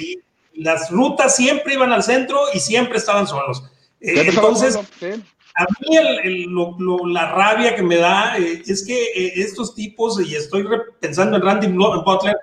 [0.54, 3.62] y las rutas siempre iban al centro y siempre estaban solos.
[4.00, 5.22] Eh, entonces, sí
[5.54, 9.32] a mí el, el, lo, lo, la rabia que me da eh, es que eh,
[9.36, 10.66] estos tipos, y estoy
[11.00, 12.36] pensando en Randy Butler,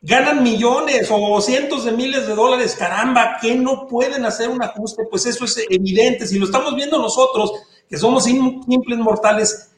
[0.00, 5.04] ganan millones o cientos de miles de dólares, caramba, que no pueden hacer un ajuste,
[5.10, 7.52] pues eso es evidente, si lo estamos viendo nosotros,
[7.88, 9.72] que somos simples mortales,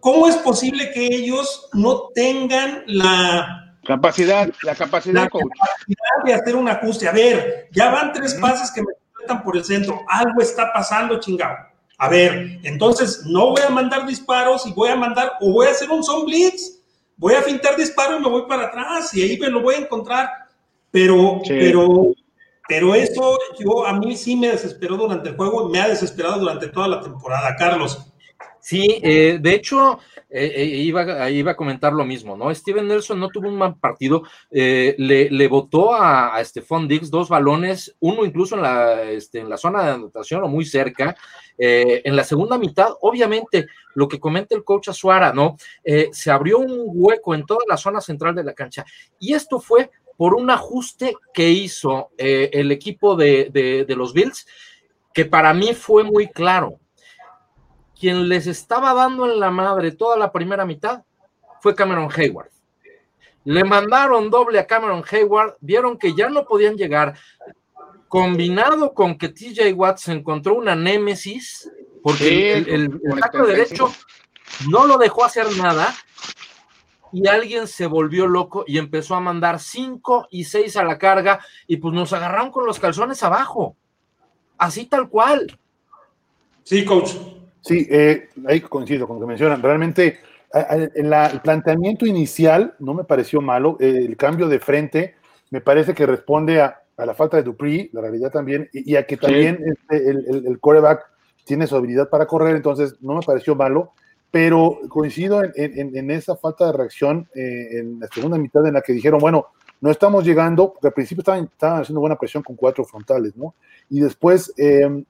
[0.00, 6.56] ¿cómo es posible que ellos no tengan la capacidad, la capacidad, la capacidad de hacer
[6.56, 7.08] un ajuste?
[7.08, 11.20] A ver, ya van tres pases que me completan por el centro, algo está pasando,
[11.20, 11.71] chingado.
[12.02, 15.70] A ver, entonces no voy a mandar disparos y voy a mandar, o voy a
[15.70, 16.82] hacer un son blitz,
[17.16, 19.78] voy a fintar disparo y me voy para atrás y ahí me lo voy a
[19.78, 20.28] encontrar.
[20.90, 21.50] Pero, sí.
[21.50, 22.12] pero,
[22.66, 26.66] pero eso yo, a mí sí me desesperó durante el juego, me ha desesperado durante
[26.70, 28.04] toda la temporada, Carlos.
[28.58, 32.52] Sí, eh, de hecho, eh, eh, iba, iba, a comentar lo mismo, ¿no?
[32.54, 37.10] Steven Nelson no tuvo un mal partido, eh, le, le, botó a, a Stephon Diggs
[37.10, 41.14] dos balones, uno incluso en la, este, en la zona de anotación o muy cerca.
[41.58, 45.56] En la segunda mitad, obviamente, lo que comenta el coach Azuara, ¿no?
[46.12, 48.84] se abrió un hueco en toda la zona central de la cancha
[49.20, 54.46] y esto fue por un ajuste que hizo el equipo de, de, de los Bills,
[55.12, 56.80] que para mí fue muy claro
[58.02, 61.04] quien les estaba dando en la madre toda la primera mitad
[61.60, 62.50] fue Cameron Hayward.
[63.44, 67.14] Le mandaron doble a Cameron Hayward, vieron que ya no podían llegar,
[68.12, 71.72] combinado con que TJ Watt se encontró una némesis,
[72.02, 73.00] porque el, el,
[73.46, 73.90] derecho
[74.68, 75.94] no lo dejó hacer nada,
[77.10, 81.40] y alguien se volvió loco y empezó a mandar cinco y seis a la carga,
[81.66, 83.76] y pues nos agarraron con los calzones abajo.
[84.58, 85.58] Así tal cual.
[86.64, 87.12] Sí, coach.
[87.62, 89.62] Sí, eh, ahí coincido con lo que mencionan.
[89.62, 90.20] Realmente,
[90.52, 93.78] en el planteamiento inicial no me pareció malo.
[93.80, 95.14] el cambio de frente
[95.48, 99.16] me parece que responde a, la falta de Dupree, la realidad también, y, a que
[99.16, 101.04] también este, el, el, coreback
[101.44, 103.92] tiene su habilidad para correr, entonces no me pareció malo.
[104.30, 108.94] Pero coincido en, esa falta de reacción eh, en la segunda mitad en la que
[108.94, 109.48] dijeron, bueno,
[109.82, 111.50] no estamos llegando, porque al principio estaban,
[111.82, 113.54] haciendo buena presión con cuatro frontales, ¿no?
[113.90, 115.04] Y después eh,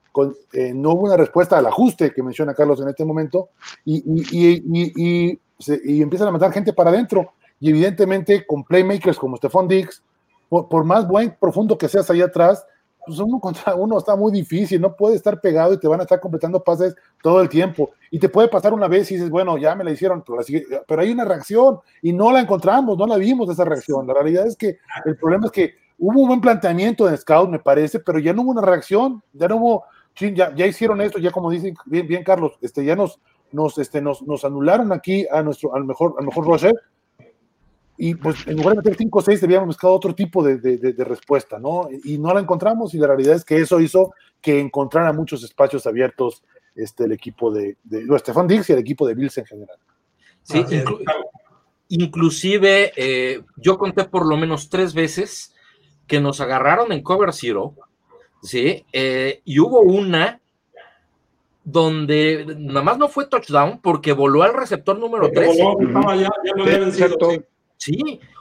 [0.55, 3.51] eh, no hubo una respuesta al ajuste que menciona Carlos en este momento,
[3.85, 5.38] y, y,
[5.85, 7.35] y empiezan a mandar gente para adentro.
[7.61, 10.03] Y evidentemente con playmakers como Stephon Diggs,
[10.53, 12.67] por, por, más buen profundo que seas ahí atrás,
[13.07, 16.03] pues uno contra uno está muy difícil, no puede estar pegado y te van a
[16.03, 17.93] estar completando pases todo el tiempo.
[18.11, 20.23] Y te puede pasar una vez y dices, bueno, ya me la hicieron,
[20.87, 24.07] pero, hay una reacción y no la encontramos, no la vimos esa reacción.
[24.07, 27.59] La realidad es que el problema es que hubo un buen planteamiento en Scout, me
[27.59, 29.85] parece, pero ya no hubo una reacción, ya no hubo,
[30.35, 33.19] ya, ya hicieron esto, ya como dice bien, bien Carlos, este, ya nos,
[33.53, 36.75] nos, este, nos, nos anularon aquí a nuestro, al mejor, al mejor Roger
[38.05, 41.05] y pues en lugar de meter 5 o 6 debíamos buscar otro tipo de, de,
[41.05, 41.88] respuesta, ¿no?
[42.03, 45.87] Y no la encontramos y la realidad es que eso hizo que encontrara muchos espacios
[45.87, 46.43] abiertos
[46.75, 49.77] este, el equipo de, de Stefan Diggs y el equipo de Bills en general.
[50.43, 50.65] Sí,
[51.91, 55.55] inclusive eh, yo conté por lo menos tres veces
[56.09, 57.77] que nos agarraron en cover zero,
[58.43, 58.85] ¿sí?
[58.93, 60.41] Eh, y hubo una
[61.62, 65.57] donde nada más no fue touchdown porque voló al receptor número 3.
[65.57, 67.43] ya, ya Sí,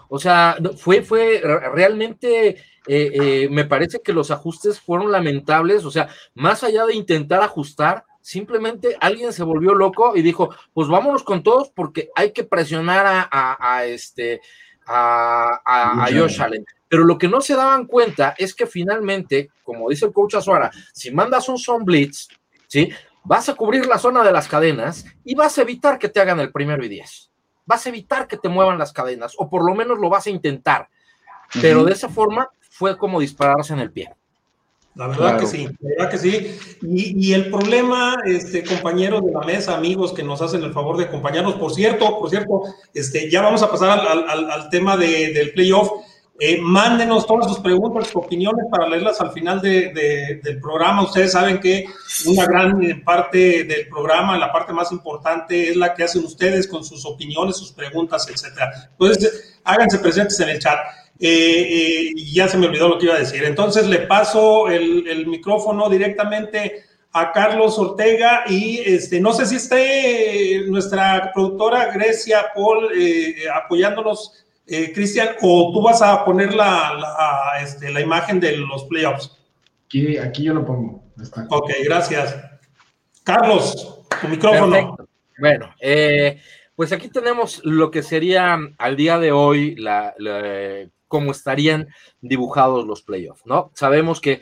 [0.10, 1.41] o sea, fue, fue
[1.73, 6.95] realmente, eh, eh, me parece que los ajustes fueron lamentables, o sea, más allá de
[6.95, 12.32] intentar ajustar, simplemente alguien se volvió loco y dijo, pues vámonos con todos porque hay
[12.32, 14.41] que presionar a, este,
[14.86, 16.65] a, a, Josh Allen.
[16.88, 20.71] Pero lo que no se daban cuenta es que finalmente, como dice el coach Azuara,
[20.93, 22.27] si mandas un son blitz,
[22.67, 22.91] ¿sí?
[23.23, 26.41] Vas a cubrir la zona de las cadenas y vas a evitar que te hagan
[26.41, 27.31] el primero y diez
[27.65, 30.30] vas a evitar que te muevan las cadenas, o por lo menos lo vas a
[30.30, 30.89] intentar.
[31.62, 34.13] Pero de esa forma fue como dispararse en el pie.
[34.95, 36.60] La verdad que sí, la verdad que sí.
[36.82, 41.06] Y, el problema, este, compañeros de la mesa, amigos que nos hacen el favor de
[41.06, 45.91] acompañarnos, por cierto, por cierto, este, ya vamos a pasar al, tema del playoff.
[46.43, 51.04] Eh, mándenos todas sus preguntas, sus opiniones para leerlas al final del programa.
[51.04, 51.86] Ustedes saben que
[52.25, 56.84] una gran parte del programa, la parte más importante, es la que hacen ustedes con
[56.84, 58.89] sus opiniones, sus preguntas, etcétera.
[58.89, 60.80] Entonces, háganse presentes en el chat.
[61.19, 63.43] Eh, eh, ya se me olvidó lo que iba a decir.
[63.43, 70.63] Entonces, le paso el, micrófono directamente a Carlos Ortega y este, no sé si esté
[70.65, 72.89] nuestra productora Grecia Paul
[73.54, 79.38] apoyándonos eh, Cristian, o tú vas a poner la, este, la, imagen de los playoffs.
[79.86, 81.04] Aquí, aquí yo lo pongo.
[81.50, 82.36] Ok, gracias.
[83.24, 84.95] Carlos, tu micrófono.
[85.38, 86.39] Bueno, eh,
[86.76, 90.13] pues aquí tenemos lo que sería al día de hoy la,
[91.08, 91.89] cómo estarían
[92.21, 93.71] dibujados los playoffs, ¿no?
[93.75, 94.42] Sabemos que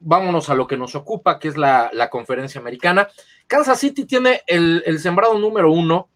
[0.00, 3.08] vámonos a lo que nos ocupa, que es la, conferencia americana.
[3.46, 6.08] Kansas City tiene el, el sembrado número uno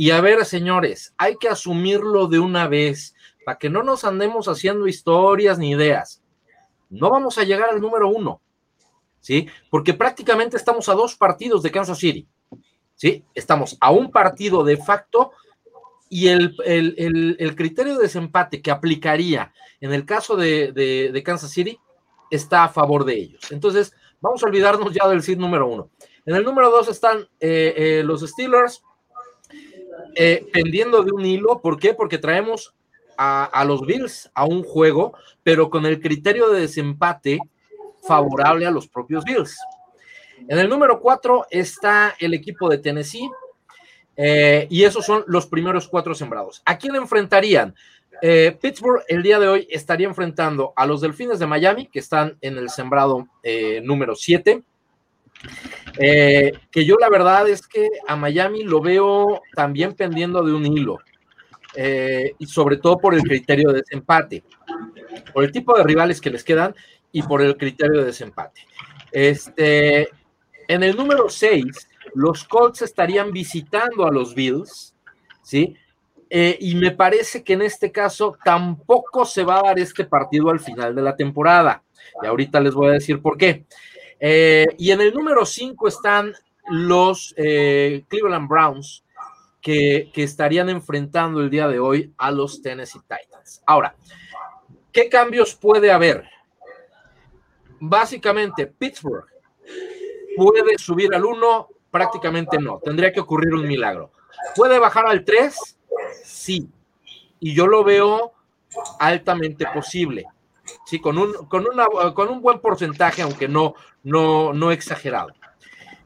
[0.00, 4.48] y a ver, señores, hay que asumirlo de una vez para que no nos andemos
[4.48, 6.22] haciendo historias ni ideas.
[6.88, 8.40] No vamos a llegar al número uno,
[9.20, 9.46] ¿sí?
[9.68, 12.26] Porque prácticamente estamos a dos partidos de Kansas City,
[12.94, 13.26] ¿sí?
[13.34, 15.32] Estamos a un partido de facto
[16.08, 16.56] y el,
[17.54, 21.78] criterio de desempate que aplicaría en el caso de, Kansas City
[22.30, 23.52] está a favor de ellos.
[23.52, 23.92] Entonces,
[24.22, 25.90] vamos a olvidarnos ya del seed número uno.
[26.24, 28.82] En el número dos están eh, eh, los Steelers,
[30.14, 31.60] eh, pendiendo de un hilo.
[31.60, 31.94] ¿Por qué?
[31.94, 32.74] Porque traemos
[33.16, 37.38] a, los Bills a un juego, pero con el criterio de desempate
[38.06, 39.58] favorable a los propios Bills.
[40.48, 43.28] En el número 4 está el equipo de Tennessee.
[44.16, 46.60] Eh, y esos son los primeros cuatro sembrados.
[46.66, 47.74] ¿A quién enfrentarían?
[48.22, 52.36] Eh, Pittsburgh el día de hoy estaría enfrentando a los Delfines de Miami, que están
[52.42, 54.62] en el sembrado eh, número 7.
[55.98, 60.98] Que yo la verdad es que a Miami lo veo también pendiendo de un hilo,
[61.76, 64.42] y sobre todo por el criterio de desempate,
[65.32, 66.74] por el tipo de rivales que les quedan
[67.12, 68.62] y por el criterio de desempate.
[69.12, 70.08] Este,
[70.68, 71.64] en el número 6,
[72.14, 74.94] los Colts estarían visitando a los Bills,
[75.42, 75.74] ¿sí?
[76.28, 80.50] Eh, y me parece que en este caso tampoco se va a dar este partido
[80.50, 81.82] al final de la temporada.
[82.22, 83.64] Y ahorita les voy a decir por qué.
[84.20, 86.32] Eh, y en el número 5 están
[86.68, 89.04] los eh, Cleveland Browns,
[89.60, 93.62] que, que, estarían enfrentando el día de hoy a los Tennessee Titans.
[93.66, 93.94] Ahora,
[94.92, 96.24] ¿qué cambios puede haber?
[97.78, 99.26] Básicamente, Pittsburgh
[100.36, 102.78] puede subir al 1, prácticamente no.
[102.78, 104.12] Tendría que ocurrir un milagro.
[104.54, 105.78] ¿Puede bajar al 3?
[106.22, 106.68] Sí.
[107.38, 108.32] Y yo lo veo
[108.98, 110.26] altamente posible.
[110.86, 115.32] Sí, con un, con una, con un buen porcentaje, aunque no, no, no exagerado.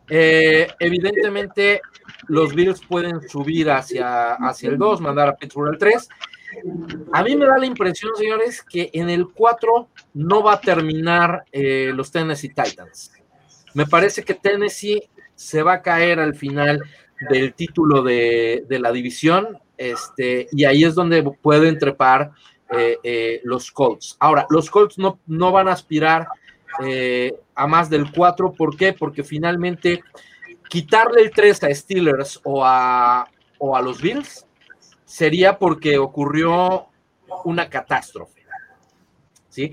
[0.09, 1.81] Eh, evidentemente,
[2.29, 6.09] los Bills pueden subir hacia, hacia el 2, mandar a Pittsburgh al 3.
[7.13, 11.45] A mí me da la impresión, señores, que en el 4 no va a terminar
[11.53, 13.13] eh, los Tennessee Titans.
[13.75, 15.03] Me parece que Tennessee
[15.35, 16.81] se va a caer al final
[17.31, 22.33] del título de, la división, este, y ahí es donde pueden trepar
[22.71, 24.17] eh, eh, los Colts.
[24.19, 26.27] Ahora, los Colts no, no van a aspirar
[26.83, 28.93] eh, a más del 4, ¿por qué?
[28.93, 30.03] Porque finalmente
[30.69, 34.47] quitarle el 3 a Steelers o a, o a los Bills
[35.05, 36.87] sería porque ocurrió
[37.45, 38.43] una catástrofe.
[39.49, 39.73] ¿Sí?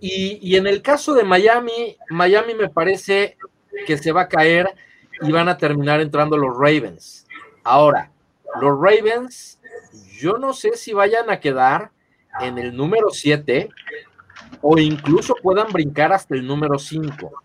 [0.00, 3.36] Y, y, en el caso de Miami, Miami me parece
[3.86, 4.74] que se va a caer
[5.20, 7.26] y van a terminar entrando los Ravens.
[7.64, 8.10] Ahora,
[8.62, 9.60] los Ravens,
[10.18, 11.90] yo no sé si vayan a quedar
[12.40, 13.68] en el número 7
[14.62, 17.42] o incluso puedan brincar hasta el número 5.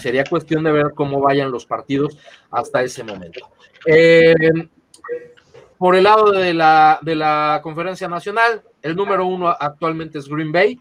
[0.00, 2.18] Sería cuestión de ver cómo vayan los partidos
[2.50, 3.50] hasta ese momento.
[3.86, 4.34] Eh,
[5.78, 10.52] por el lado de la, de la conferencia nacional, el número 1 actualmente es Green
[10.52, 10.78] Bay.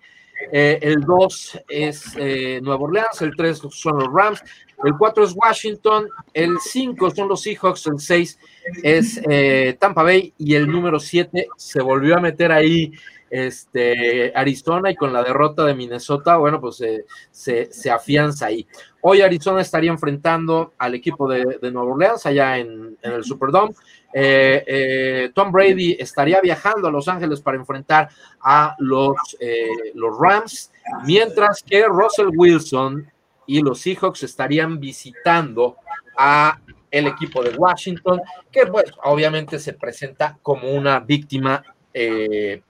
[0.51, 4.43] Eh, el 2 es eh, Nueva Orleans, el 3 son los Rams,
[4.83, 8.39] el 4 es Washington, el 5 son los Seahawks, el 6
[8.83, 12.91] es eh, Tampa Bay y el número 7 se volvió a meter ahí
[13.31, 16.83] este, Arizona y con la derrota de Minnesota, bueno, pues
[17.31, 18.67] se, afianza ahí.
[19.01, 23.73] Hoy Arizona estaría enfrentando al equipo de, Nueva Orleans allá en, en el Superdome.
[24.13, 28.09] Eh, eh, Tom Brady estaría viajando a Los Ángeles para enfrentar
[28.41, 30.71] a los, eh, los Rams,
[31.05, 33.09] mientras que Russell Wilson
[33.47, 35.77] y los Seahawks estarían visitando
[36.17, 36.59] a
[36.89, 38.21] el equipo de Washington,
[38.51, 41.63] que pues obviamente se presenta como una víctima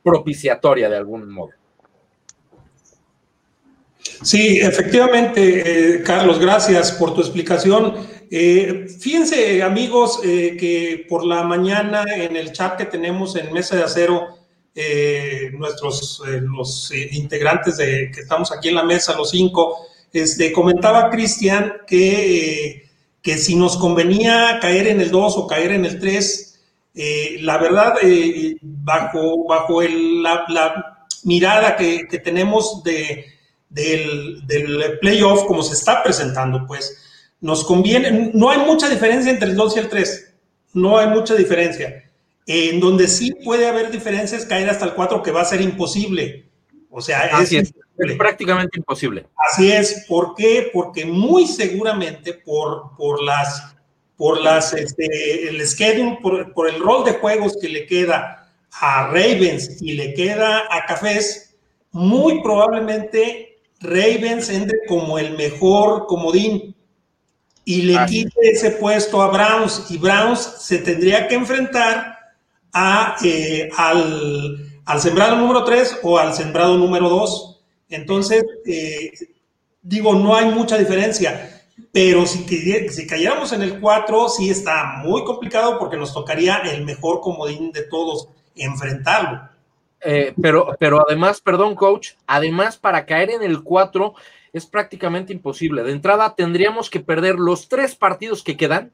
[0.03, 1.51] propiciatoria de algún modo.
[4.23, 7.95] Sí, efectivamente, Carlos, gracias por tu explicación.
[8.33, 13.75] Eh, fíjense, amigos, eh, que por la mañana en el chat que tenemos en Mesa
[13.75, 14.37] de Acero,
[14.73, 21.09] eh, nuestros los integrantes de, que estamos aquí en la mesa, los cinco, este, comentaba
[21.09, 22.89] Cristian que,
[23.21, 26.50] que si nos convenía caer en el 2 o caer en el 3,
[26.93, 27.95] la verdad,
[28.61, 33.25] bajo, bajo la, mirada que, tenemos de,
[33.69, 36.97] del, del playoff, como se está presentando, pues,
[37.41, 40.33] nos conviene, no hay mucha diferencia entre el 2 y el 3,
[40.73, 42.03] no hay mucha diferencia.
[42.45, 46.49] En donde sí puede haber diferencias, caer hasta el 4, que va a ser imposible.
[46.89, 47.73] O sea, es, es,
[48.17, 49.25] prácticamente imposible.
[49.49, 50.05] Así es.
[50.07, 50.69] ¿Por qué?
[50.73, 53.70] Porque muy seguramente por, por las,
[54.21, 59.07] por las, este, el schedule, por, por el rol de juegos que le queda a
[59.07, 61.55] Ravens y le queda a Cafés,
[61.91, 66.75] muy probablemente Ravens entre como el mejor comodín
[67.65, 72.15] y le quite ese puesto a Browns y Browns se tendría que enfrentar
[72.73, 77.59] a, eh, al, sembrado número 3 o al sembrado número 2.
[77.89, 79.13] Entonces, eh,
[79.81, 81.60] digo, no hay mucha diferencia,
[81.91, 82.45] pero si,
[82.89, 87.71] si cayéramos en el 4, sí está muy complicado porque nos tocaría el mejor comodín
[87.71, 89.49] de todos enfrentarlo.
[90.03, 94.13] Eh, pero, pero además, perdón, coach, además para caer en el 4
[94.53, 95.83] es prácticamente imposible.
[95.83, 98.91] De entrada tendríamos que perder los tres partidos que quedan,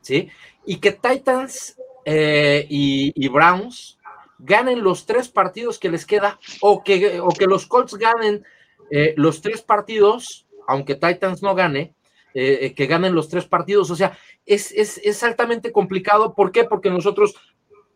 [0.00, 0.28] ¿sí?
[0.64, 3.98] Y que Titans eh, y, Browns
[4.38, 8.44] ganen los tres partidos que les queda o que, o que los Colts ganen
[8.90, 11.94] eh, los tres partidos, aunque Titans no gane,
[12.32, 13.90] eh, que ganen los tres partidos.
[13.90, 14.16] O sea,
[14.46, 16.32] es, es, es altamente complicado.
[16.34, 16.62] ¿Por qué?
[16.62, 17.34] Porque nosotros,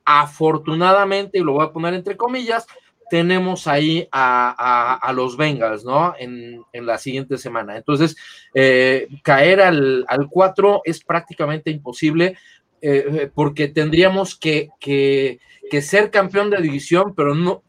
[0.04, 2.66] afortunadamente, y lo voy a poner entre comillas,
[3.10, 6.14] tenemos ahí a, los Bengals, ¿no?
[6.18, 7.76] En, la siguiente semana.
[7.76, 8.16] Entonces,
[8.54, 12.36] eh, caer al, 4 es prácticamente imposible
[12.80, 15.38] eh, porque tendríamos que, que,
[15.80, 17.62] ser campeón de división, pero no,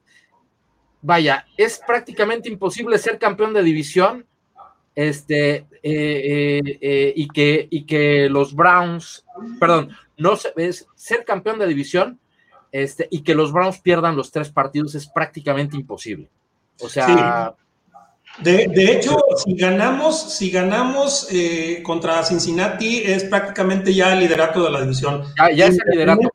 [1.01, 4.25] vaya, es prácticamente imposible ser campeón de división
[4.95, 9.25] este, eh, y, que, y que los Browns,
[9.59, 12.19] perdón, no es ser campeón de división
[12.71, 16.29] este, y que los Browns pierdan los tres partidos es prácticamente imposible.
[16.81, 17.55] O sea.
[18.39, 24.71] De, hecho, si ganamos, si ganamos eh, contra Cincinnati, es prácticamente ya el liderato de
[24.71, 25.23] la división.
[25.55, 26.29] Ya, es el liderato.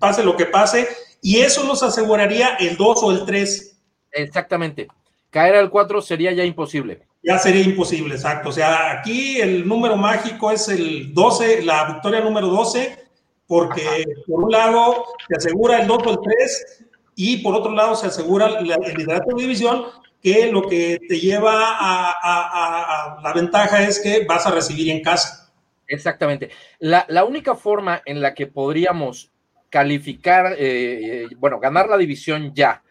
[0.00, 0.88] pase lo que pase,
[1.22, 3.76] y eso nos aseguraría el 2 o el 3.
[4.10, 4.88] Exactamente.
[5.30, 7.06] Caer al 4 sería ya imposible.
[7.22, 8.50] Ya sería imposible, exacto.
[8.50, 13.08] O sea, aquí el número mágico es el 12, la victoria número 12
[13.48, 16.84] porque por un lado se asegura el 2 o el 3
[17.16, 19.86] y por otro lado se asegura el liderato de división,
[20.22, 25.50] que lo que te lleva a, la ventaja es que vas a recibir en casa.
[25.88, 26.50] Exactamente.
[26.78, 29.32] La, única forma en la que podríamos
[29.70, 32.82] calificar, eh, eh, bueno, ganar la división ya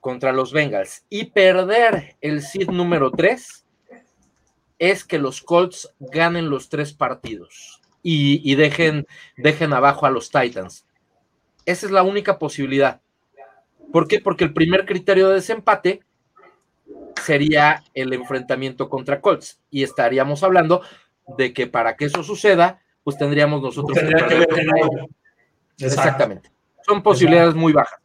[0.00, 3.64] contra los Bengals y perder el seed número 3
[4.78, 10.86] es que los Colts ganen los tres partidos y, dejen, dejen abajo a los Titans.
[11.66, 13.02] Esa es la única posibilidad.
[13.92, 14.20] ¿Por qué?
[14.20, 16.00] Porque el primer criterio de desempate
[17.22, 20.80] sería el enfrentamiento contra Colts y estaríamos hablando
[21.36, 26.50] de que para que eso suceda, pues tendríamos nosotros que Exactamente.
[26.86, 28.00] Son posibilidades muy bajas.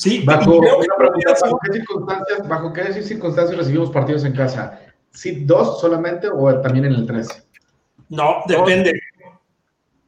[0.00, 4.80] Sí, bajo, qué circunstancias, ¿bajo qué circunstancias recibimos partidos en casa?
[5.10, 7.42] ¿Sí, dos solamente o también en el 13?
[8.08, 8.98] No, depende.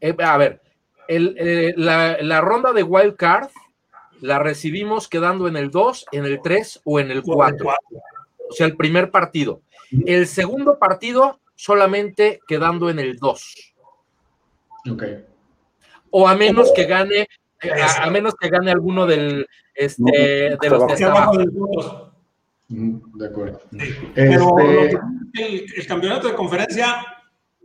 [0.00, 0.62] Eh, a ver,
[1.08, 3.50] eh, la, ronda de wild card
[4.22, 7.68] la recibimos quedando en el 2, en el 3 o en el 4.
[7.68, 9.60] O sea, el primer partido.
[10.06, 13.74] El segundo partido solamente quedando en el 2.
[14.90, 15.02] Ok.
[16.12, 17.28] O a menos que gane,
[17.70, 21.04] a, menos que gane alguno del, este, de los que
[22.68, 23.60] De acuerdo.
[24.14, 24.58] Pero
[25.32, 27.04] este el campeonato de conferencia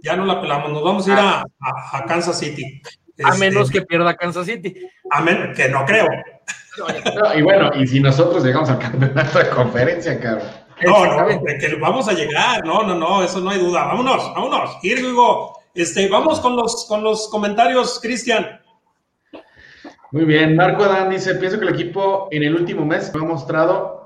[0.02, 1.46] ya no la pelamos, nos vamos a ir a,
[1.94, 2.82] a, Kansas City.
[3.24, 4.76] a este, menos que pierda Kansas City.
[5.12, 6.08] A menos que no creo.
[7.36, 10.48] y bueno, y si nosotros llegamos al campeonato de conferencia, cabrón.
[10.86, 13.86] No, no, que vamos a llegar, no, no, no, eso no hay duda.
[13.86, 14.78] Vámonos, vámonos.
[14.84, 18.62] Irgo, este, vamos con los, con los comentarios, Cristian.
[20.12, 23.28] Muy bien, Marco Adán dice, pienso que el equipo en el último mes me ha
[23.28, 23.98] mostrado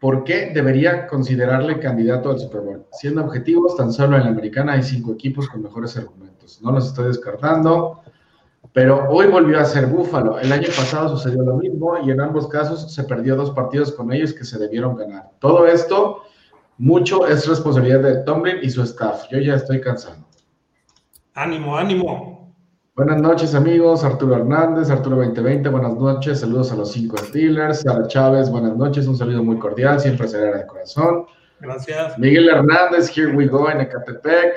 [0.00, 2.86] ¿Por qué debería considerarle candidato al Super Bowl?
[2.90, 6.58] Siendo objetivos, tan solo en la americana hay cinco equipos con mejores argumentos.
[6.62, 8.00] No los estoy descartando,
[8.72, 10.38] pero hoy volvió a ser Búfalo.
[10.40, 14.10] El año pasado sucedió lo mismo y en ambos casos se perdió dos partidos con
[14.10, 15.32] ellos que se debieron ganar.
[15.38, 16.22] Todo esto,
[16.78, 19.24] mucho es responsabilidad de Tomlin y su staff.
[19.30, 20.26] Yo ya estoy cansado.
[21.34, 22.39] Ánimo, ánimo.
[23.00, 24.04] Buenas noches, amigos.
[24.04, 26.40] Arturo Hernández, Arturo 2020, buenas noches.
[26.40, 27.80] Saludos a los cinco Steelers.
[27.80, 29.06] Sara Chávez, buenas noches.
[29.06, 31.24] Un saludo muy cordial, siempre será de corazón.
[31.60, 32.18] Gracias.
[32.18, 34.52] Miguel Hernández, here we go en Ecatepec.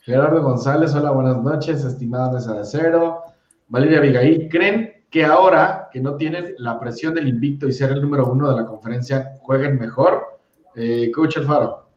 [0.00, 3.24] Gerardo González, hola, buenas noches, estimada mesa de cero.
[3.66, 8.00] Valeria Abigail, ¿creen que ahora que no tienen la presión del invicto y ser el
[8.00, 10.40] número uno de la conferencia, jueguen mejor?
[10.74, 11.90] Eh, Coach Alfaro.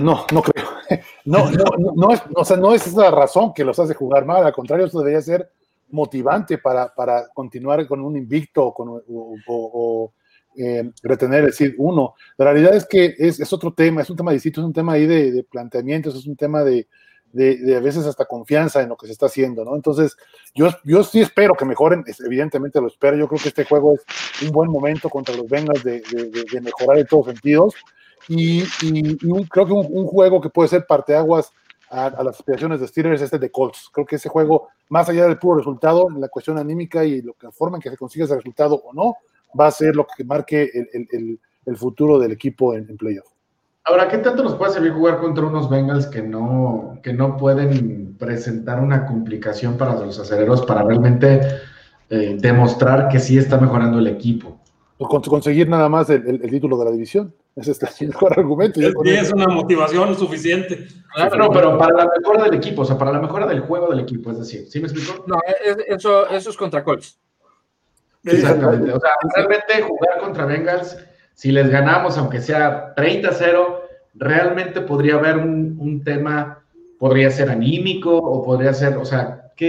[0.00, 0.73] no, no creo.
[1.24, 4.44] No, no, no, es, o sea, no es la razón que los hace jugar mal,
[4.44, 5.50] al contrario, eso debería ser
[5.90, 9.02] motivante para, para continuar con un invicto con,
[9.46, 10.12] o,
[10.56, 12.14] eh, retener decir uno.
[12.36, 14.92] La realidad es que es, es, otro tema, es un tema distinto, es un tema
[14.92, 16.86] ahí de, de planteamientos, es un tema de,
[17.32, 19.74] de, de, a veces hasta confianza en lo que se está haciendo, ¿no?
[19.74, 20.16] Entonces,
[20.54, 24.42] yo, yo sí espero que mejoren, evidentemente lo espero, yo creo que este juego es
[24.42, 27.74] un buen momento contra los Bengals de, de mejorar en todos sentidos,
[28.28, 28.62] y,
[29.48, 31.52] creo que un, juego que puede ser parteaguas
[31.90, 33.90] a, a las aspiraciones de Steelers es este de Colts.
[33.92, 37.50] Creo que ese juego, más allá del puro resultado, la cuestión anímica y lo que,
[37.50, 39.16] forma en que se consiga ese resultado o no,
[39.58, 43.26] va a ser lo que marque el, el, futuro del equipo en, playoff.
[43.84, 48.16] Ahora, ¿qué tanto nos puede servir jugar contra unos Bengals que no, que no pueden
[48.18, 51.40] presentar una complicación para los aceleros para realmente
[52.08, 54.58] eh, demostrar que sí está mejorando el equipo?
[54.98, 57.34] Conseguir nada más el, título de la división.
[57.56, 58.80] Ese es el mejor argumento.
[58.80, 60.88] Sí, es una motivación suficiente.
[61.14, 64.00] Claro, pero para la mejora del equipo, o sea, para la mejora del juego del
[64.00, 65.24] equipo, es decir, ¿sí me explico?
[65.28, 65.38] No,
[65.86, 67.18] eso, eso es contra Colts.
[68.24, 68.90] Exactamente.
[68.90, 70.96] O sea, realmente jugar contra Bengals,
[71.34, 73.80] si les ganamos, aunque sea 30-0,
[74.14, 76.64] realmente podría haber un, tema,
[76.98, 79.68] podría ser anímico o podría ser, o sea, ¿qué,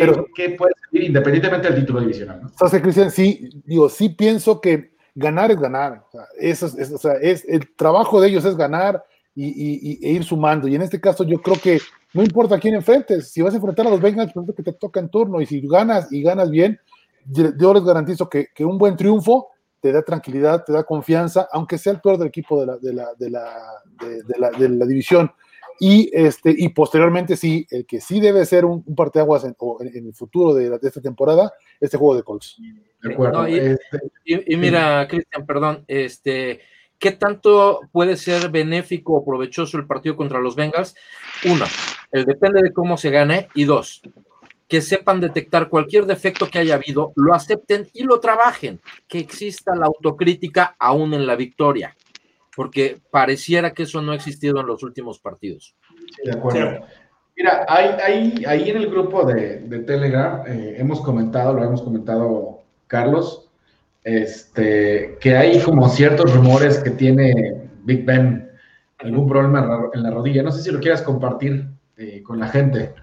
[0.57, 2.41] puede ser independientemente del título divisional?
[2.41, 2.49] ¿no?
[2.57, 3.11] ¿Sabes, Cristian?
[3.11, 6.03] Sí, digo, sí pienso que ganar es ganar.
[6.07, 9.03] O sea, eso es, o sea, es, el trabajo de ellos es ganar
[9.33, 10.67] y, e ir sumando.
[10.67, 11.79] Y en este caso yo creo que
[12.13, 14.99] no importa quién enfrentes, si vas a enfrentar a los Bengals, pues que te toca
[14.99, 16.79] en turno y si ganas y ganas bien,
[17.25, 19.49] yo les garantizo que, un buen triunfo
[19.81, 22.93] te da tranquilidad, te da confianza, aunque sea el peor del equipo de la, de
[22.93, 25.31] la, de la, de, la, división.
[25.79, 29.55] Y, este, y posteriormente, sí, el que sí debe ser un, un parteaguas en,
[29.93, 32.57] en, el futuro de, esta temporada, este juego de Colts.
[33.01, 33.45] De acuerdo.
[33.45, 36.61] Este, y, mira, Cristian, perdón, este,
[36.97, 40.95] ¿qué tanto puede ser benéfico o provechoso el partido contra los Bengals?
[41.45, 41.65] Uno,
[42.11, 43.49] el depende de cómo se gane.
[43.53, 44.01] Y dos,
[44.67, 49.75] que sepan detectar cualquier defecto que haya habido, lo acepten y lo trabajen, que exista
[49.75, 51.95] la autocrítica aún en la victoria,
[52.55, 55.75] porque pareciera que eso no ha existido en los últimos partidos.
[56.23, 56.85] de acuerdo.
[57.37, 63.49] Mira, ahí, ahí, en el grupo de, Telegram eh, hemos comentado, lo hemos comentado Carlos,
[64.05, 68.49] este, que hay como ciertos rumores que tiene Big Ben
[68.99, 70.43] algún problema en la rodilla.
[70.43, 72.93] No sé si lo quieras compartir eh, con la gente.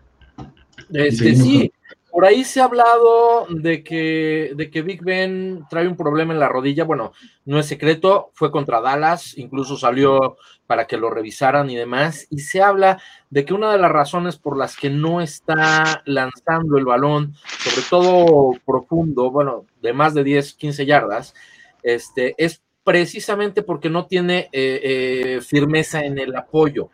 [0.93, 1.73] Este, sí,
[2.13, 6.41] por ahí se ha hablado de que, de que Big Ben trae un problema en
[6.41, 6.85] la rodilla.
[6.85, 7.15] Bueno,
[7.47, 10.37] no es secreto, fue contra Dallas, incluso salió
[10.67, 12.27] para que lo revisaran y demás.
[12.29, 13.01] Y se habla
[13.31, 17.87] de que una de las razones por las que no está lanzando el balón, sobre
[17.89, 21.35] todo profundo, bueno, de más de 10, 15 yardas,
[21.83, 26.91] este, es precisamente porque no tiene eh, eh, firmeza en el apoyo.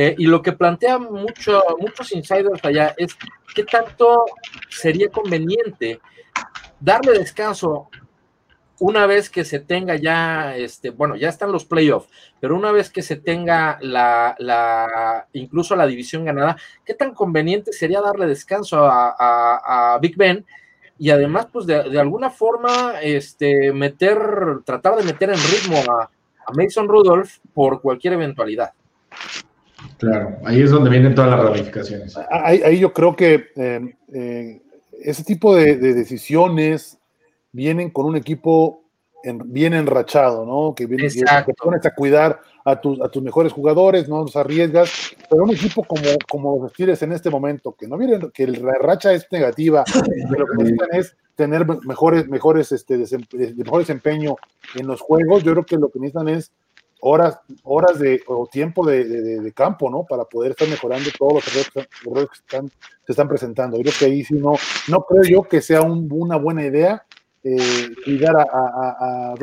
[0.00, 3.16] Eh, y lo que plantea mucho, muchos insiders allá es
[3.52, 4.26] qué tanto
[4.68, 6.00] sería conveniente
[6.78, 7.88] darle descanso
[8.78, 12.90] una vez que se tenga ya, este, bueno, ya están los playoffs, pero una vez
[12.90, 18.86] que se tenga la, la, incluso la división ganada, ¿qué tan conveniente sería darle descanso
[18.88, 20.46] a, Big Ben?
[20.96, 26.08] Y además, pues de, alguna forma, este, meter, tratar de meter en ritmo a
[26.54, 28.74] Mason Rudolph por cualquier eventualidad.
[29.98, 32.16] Claro, ahí es donde vienen todas las ramificaciones.
[32.30, 34.62] Ahí, yo creo que eh, eh,
[35.02, 36.98] ese tipo de, decisiones
[37.52, 38.84] vienen con un equipo
[39.46, 40.74] bien enrachado, ¿no?
[40.74, 44.90] Que, viene, que pones a cuidar a, tus, a tus mejores jugadores, no los arriesgas,
[45.28, 48.74] pero un equipo como, como los Steelers en este momento, que no vienen, que la
[48.74, 49.84] racha es negativa,
[50.30, 52.96] lo que necesitan es tener mejores, mejores, este,
[53.56, 54.36] mejor desempeño
[54.76, 56.52] en los juegos, yo creo que lo que necesitan es
[57.00, 60.04] horas, horas de, o tiempo de, campo, ¿no?
[60.04, 62.68] Para poder estar mejorando todos los errores, que están,
[63.06, 63.76] se están presentando.
[63.76, 64.54] Yo creo que ahí sí no,
[64.88, 67.04] no creo yo que sea una buena idea
[67.44, 69.34] eh, cuidar a, a, a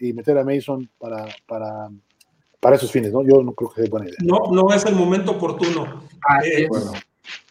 [0.00, 1.88] y meter a Mason para, para,
[2.60, 3.22] para esos fines, ¿no?
[3.22, 4.18] Yo no creo que sea buena idea.
[4.22, 6.02] No, no es el momento oportuno.
[6.28, 6.68] Ah, eh,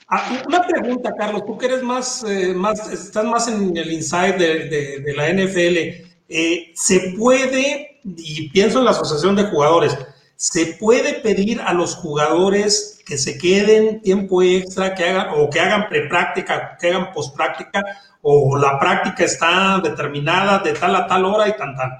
[0.09, 4.37] ah, una pregunta, Carlos, tú que eres más, eh, más, estás más en el inside
[4.37, 6.13] de, de la NFL.
[6.35, 9.97] Eh, ¿Se puede, y pienso en la asociación de jugadores,
[10.35, 15.59] se puede pedir a los jugadores que se queden tiempo extra, que hagan, o que
[15.59, 17.81] hagan prepráctica, que hagan pospráctica,
[18.21, 21.91] o la práctica está determinada de tal a tal hora y tan tan?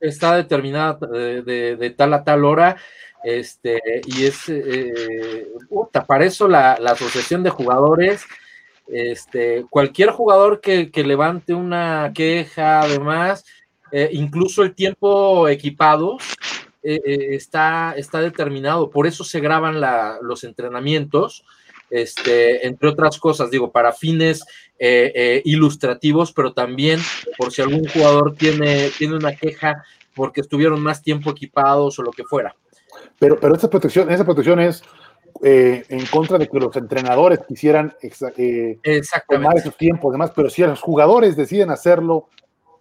[0.00, 2.76] Está determinada de, tal a tal hora,
[3.22, 5.46] este, y es, eh,
[6.06, 8.24] para eso la, asociación de jugadores,
[8.88, 13.44] este, cualquier jugador que, que levante una queja, además,
[13.92, 16.16] eh, incluso el tiempo equipado
[16.82, 19.82] eh, eh, está, está determinado, por eso se graban
[20.22, 21.44] los entrenamientos,
[21.90, 24.44] este, entre otras cosas, digo, para fines
[25.44, 26.98] ilustrativos, pero también
[27.38, 32.10] por si algún jugador tiene, tiene una queja porque estuvieron más tiempo equipados o lo
[32.10, 32.56] que fuera.
[33.16, 34.82] Pero, pero esa protección, esa protección es
[35.40, 37.94] en contra de que los entrenadores quisieran
[39.28, 42.28] tomar esos tiempos, demás, pero si los jugadores deciden hacerlo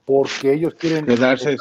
[0.06, 1.58] porque ellos quieren quedarse,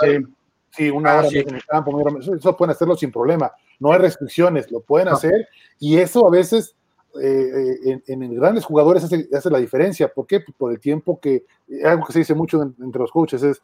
[0.77, 0.91] sí.
[0.91, 5.09] una hora en el campo, eso, pueden hacerlo sin problema, no hay restricciones, lo pueden
[5.09, 6.75] hacer y eso a veces
[7.21, 10.41] eh, eh, en, grandes jugadores hace, hace, la diferencia, ¿por qué?
[10.41, 11.45] Pues por el tiempo que,
[11.85, 13.61] algo que se dice mucho entre los coaches es,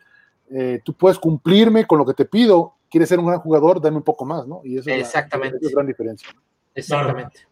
[0.51, 3.99] eh, tú puedes cumplirme con lo que te pido, quieres ser un gran jugador, dame
[3.99, 4.61] un poco más, ¿no?
[4.65, 5.59] Y eso Exactamente.
[5.61, 6.29] es la gran diferencia.
[6.75, 7.47] Exactamente.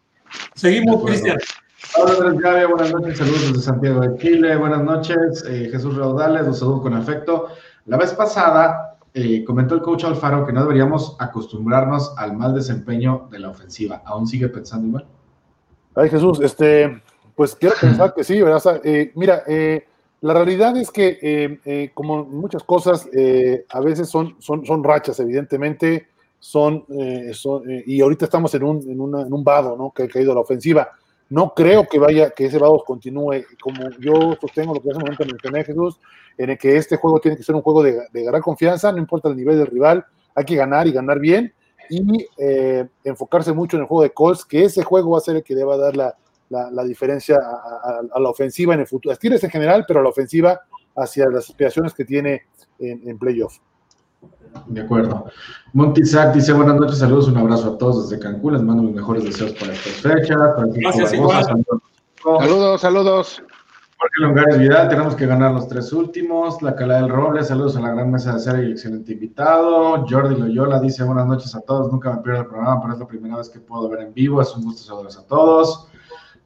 [0.53, 1.37] Seguimos, Cristian.
[1.93, 6.45] Hola Andrés Gavia, buenas noches, saludos desde Santiago de Chile, buenas noches, eh, Jesús Raudales,
[6.45, 7.47] los saludo con afecto.
[7.85, 13.27] La vez pasada eh, comentó el coach Alfaro que no deberíamos acostumbrarnos al mal desempeño
[13.31, 14.01] de la ofensiva.
[14.05, 15.05] ¿Aún sigue pensando igual?
[15.95, 17.01] Ay Jesús, este,
[17.35, 18.81] pues quiero pensar que sí, ¿verdad?
[18.83, 19.43] Eh, mira,
[20.21, 23.07] la realidad es que como muchas cosas,
[23.69, 26.07] a veces son, son, son rachas, evidentemente,
[26.45, 29.91] son, eh, eh, y ahorita estamos en un, en, una, en un vado, ¿no?
[29.91, 30.87] Que ha caído la ofensiva.
[31.35, 35.03] No creo que vaya, que ese vado continúe, como yo sostengo lo que hace un
[35.03, 35.99] momento mencioné Jesús,
[36.37, 38.99] en el que este juego tiene que ser un juego de, de gran confianza, no
[38.99, 41.53] importa el nivel del rival, hay que ganar y ganar bien,
[41.89, 45.35] y eh, enfocarse mucho en el juego de Colts, que ese juego va a ser
[45.35, 46.15] el que deba dar la,
[46.47, 49.13] la, la diferencia a, a, a, la ofensiva en el futuro.
[49.13, 50.61] Steelers en general, pero a la ofensiva
[50.95, 52.43] hacia las aspiraciones que tiene
[52.79, 53.57] en, en playoff.
[54.67, 55.25] De acuerdo.
[55.73, 59.23] Montizac dice buenas noches, saludos, un abrazo a todos desde Cancún, les mando mis mejores
[59.23, 60.37] deseos para estas fechas.
[60.73, 61.43] Gracias, igual.
[61.43, 62.81] Saludos, saludos.
[62.81, 63.43] saludos.
[63.97, 66.61] Jorge Longares Vidal, tenemos que ganar los tres últimos.
[66.61, 70.05] La Cala del Roble, saludos a la gran mesa de cera y el excelente invitado.
[70.07, 73.07] Jordi Loyola dice buenas noches a todos, nunca me pierdo el programa, pero es la
[73.07, 75.87] primera vez que puedo ver en vivo, es un gusto saludarlos a todos.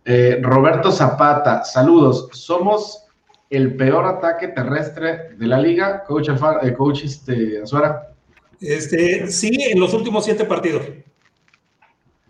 [0.06, 3.09] Eh, Roberto Zapata, saludos, somos
[3.50, 8.14] el peor ataque terrestre de la liga, coach, Alfa, eh, coach este, Azuara.
[8.62, 10.84] Este, sí, en los últimos siete partidos.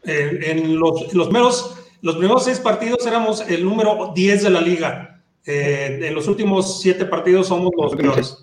[0.04, 4.62] En, en los, los, meros, los primeros seis partidos éramos el número 10 de la
[4.62, 5.22] liga.
[5.46, 8.38] Eh, en los últimos siete partidos somos los peores.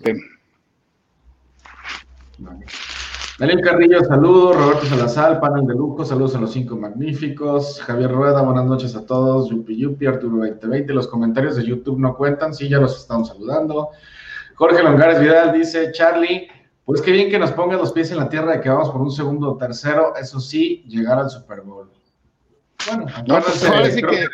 [3.37, 4.55] Daniel Carrillo, saludos.
[4.55, 7.79] Roberto Salazar, panel de lujo, saludos a los cinco magníficos.
[7.83, 9.51] Javier Rueda, buenas noches a todos.
[9.51, 10.91] Yupi Yupi, Arturo 2020.
[10.91, 13.89] Los comentarios de YouTube no cuentan, sí, ya los estamos saludando.
[14.55, 16.47] Jorge Longares Vidal dice: Charlie,
[16.83, 19.01] pues qué bien que nos pongan los pies en la tierra de que vamos por
[19.01, 21.91] un segundo o tercero, eso sí, llegar al Super Bowl.
[22.87, 24.27] Bueno, no, pues, ahora sí que, que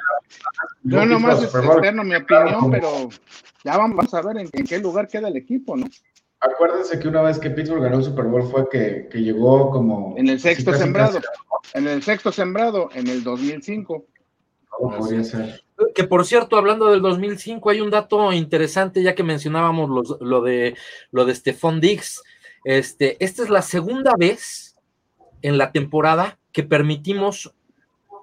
[0.84, 3.10] yo nomás es externo mi opinión, pero
[3.66, 5.88] ya vamos a ver en, en qué lugar queda el equipo, ¿no?
[6.43, 10.13] Acuérdense que una vez que Pittsburgh ganó el Super Bowl fue que, que llegó como...
[10.17, 11.21] En el sexto casi, sembrado.
[11.21, 14.05] Casi, en el sexto sembrado, en el 2005.
[14.79, 15.63] Oh, podría ser.
[15.95, 20.41] Que por cierto, hablando del 2005, hay un dato interesante, ya que mencionábamos los, lo
[20.41, 20.75] de
[21.11, 22.21] lo de Stephon Diggs.
[22.65, 24.75] Este, esta es la segunda vez
[25.41, 27.53] en la temporada que permitimos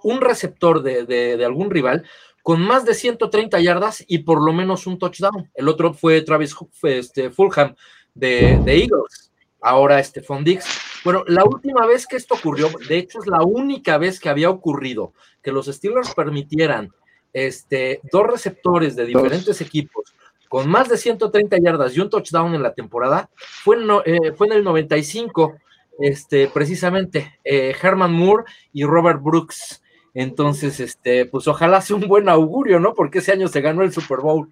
[0.03, 2.05] un receptor de, de, de algún rival
[2.43, 5.51] con más de 130 yardas y por lo menos un touchdown.
[5.55, 7.75] El otro fue Travis este, Fulham
[8.15, 10.67] de, de Eagles, ahora Stephon Diggs.
[11.05, 14.51] Bueno, la última vez que esto ocurrió, de hecho es la única vez que había
[14.51, 16.91] ocurrido que los Steelers permitieran
[17.33, 20.15] este, dos receptores de diferentes equipos
[20.51, 24.49] con más de 130 yardas y un touchdown en la temporada, fue en, eh, fue
[24.49, 25.55] en el 95,
[26.01, 28.43] este, precisamente, eh, Herman Moore
[28.73, 29.81] y Robert Brooks.
[30.13, 32.95] Entonces, este, pues ojalá sea un buen augurio, ¿no?
[32.95, 34.51] Porque ese año se ganó el Super Bowl.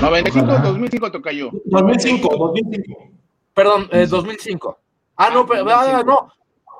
[0.00, 1.50] 95 o 2005 te cayó.
[1.64, 3.10] 2005, 2005.
[3.54, 4.78] Perdón, eh, 2005.
[5.16, 6.32] Ah, no, pero, ah, no,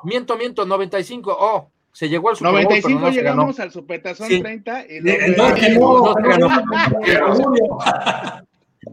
[0.04, 1.36] miento, miento, 95.
[1.38, 4.42] Oh, se llegó al Super 95 Bowl, pero no llegamos al Supertazón sí.
[4.42, 6.36] 30 y luego no,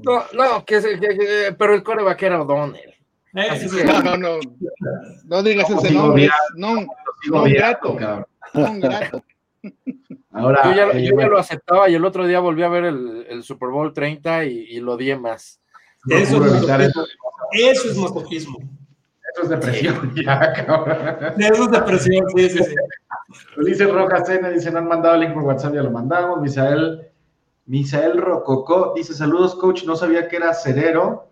[0.03, 2.93] no, no, que, que, que, pero el coreback era O'Donnell.
[3.49, 4.39] Así que, no, no, no,
[5.25, 6.85] no digas ese nombre, no,
[7.29, 7.97] no, grato,
[8.53, 9.23] no grato.
[10.31, 12.85] Ahora, yo, ya, eh, yo ya, lo aceptaba y el otro día volví a ver
[12.85, 15.61] el, el Super Bowl 30 y, y, lo di más.
[16.09, 17.05] Eso, es, eso.
[17.51, 18.59] eso es masoquismo.
[19.33, 20.25] Eso es depresión, sí.
[20.25, 21.33] ya, cabrón.
[21.37, 22.75] Eso es depresión, sí, sí, sí.
[23.57, 26.41] Ulises Rojas Cena dice, no han mandado el link por WhatsApp, ya lo mandamos.
[26.41, 27.07] Misael,
[27.65, 31.29] Misael Rococó dice, saludos, coach, no sabía que era cerero.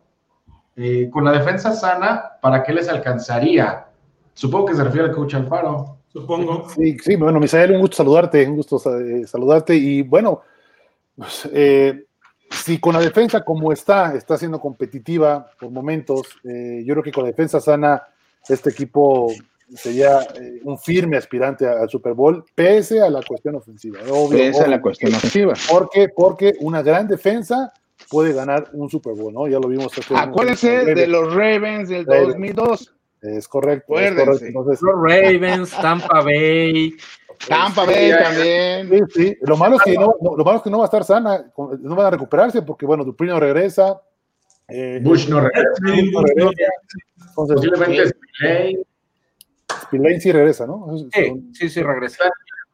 [0.75, 3.87] Eh, con la defensa sana, ¿para qué les alcanzaría?
[4.33, 6.67] Supongo que se refiere al coach Alfaro supongo.
[6.69, 9.75] Sí, sí, bueno, Misael, un gusto saludarte, un gusto eh, saludarte.
[9.75, 10.41] Y bueno,
[11.15, 12.05] pues, eh,
[12.49, 17.11] si con la defensa como está, está siendo competitiva por momentos, eh, yo creo que
[17.11, 18.03] con la defensa sana,
[18.47, 19.31] este equipo
[19.73, 23.99] sería eh, un firme aspirante al Super Bowl, pese a la cuestión ofensiva.
[24.09, 25.53] Obvio, pese obvio, a la cuestión ofensiva.
[25.69, 27.71] Porque, porque una gran defensa
[28.09, 29.47] puede ganar un Super Bowl, ¿no?
[29.47, 29.93] Ya lo vimos.
[30.13, 33.97] Acuérdense de los Ravens del 2002 es correcto.
[33.99, 34.45] Es correcto.
[34.45, 36.95] Entonces, Los Ravens, Tampa Bay.
[37.47, 38.89] Tampa Bay también.
[38.89, 39.37] Sí, sí.
[39.41, 41.45] Lo malo es que no, no, lo malo es que no va a estar sana,
[41.55, 44.01] no van a recuperarse porque, bueno, Duprino regresa.
[44.67, 45.69] Eh, Bush no regresa.
[45.81, 46.71] Bush no regresa.
[47.29, 48.83] Entonces, Posiblemente Spillane.
[49.83, 50.87] Spillane sí regresa, ¿no?
[51.11, 52.25] Sí, sí, sí regresa.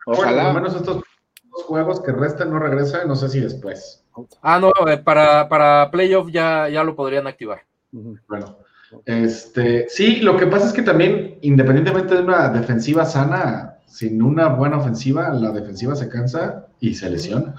[0.06, 0.44] Ojalá.
[0.44, 4.04] Lo menos estos dos juegos que restan no regresa, no sé si después.
[4.42, 7.62] Ah, no, eh, para, para playoff ya, ya lo podrían activar.
[7.92, 8.22] Uh -huh.
[8.28, 8.58] Bueno.
[9.06, 14.50] Este, sí, lo que pasa es que también, independientemente de una defensiva sana, sin una
[14.50, 17.56] buena ofensiva, la defensiva se cansa y se lesiona.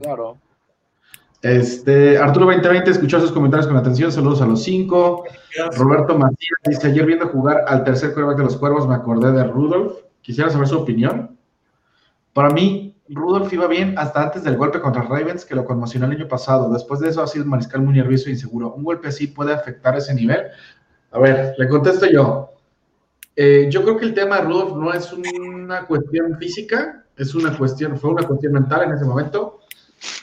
[0.00, 0.38] Claro.
[1.42, 5.24] Este, Arturo 2020 escuchó sus comentarios con atención, saludos a los cinco.
[5.76, 9.44] Roberto Matías dice, ayer viendo jugar al tercer quarterback de los Cuervos me acordé de
[9.44, 9.94] Rudolph.
[10.20, 11.36] Quisiera saber su opinión.
[12.32, 16.12] Para mí, Rudolph iba bien hasta antes del golpe contra Ravens, que lo conmocionó el
[16.12, 16.72] año pasado.
[16.72, 18.72] Después de eso ha sido mariscal muy nervioso e inseguro.
[18.72, 20.46] ¿Un golpe así puede afectar ese nivel?
[21.10, 22.52] A ver, le contesto yo.
[23.36, 27.56] Eh, yo creo que el tema de Rudolf no es una cuestión física, es una
[27.56, 29.60] cuestión, fue una cuestión mental en ese momento.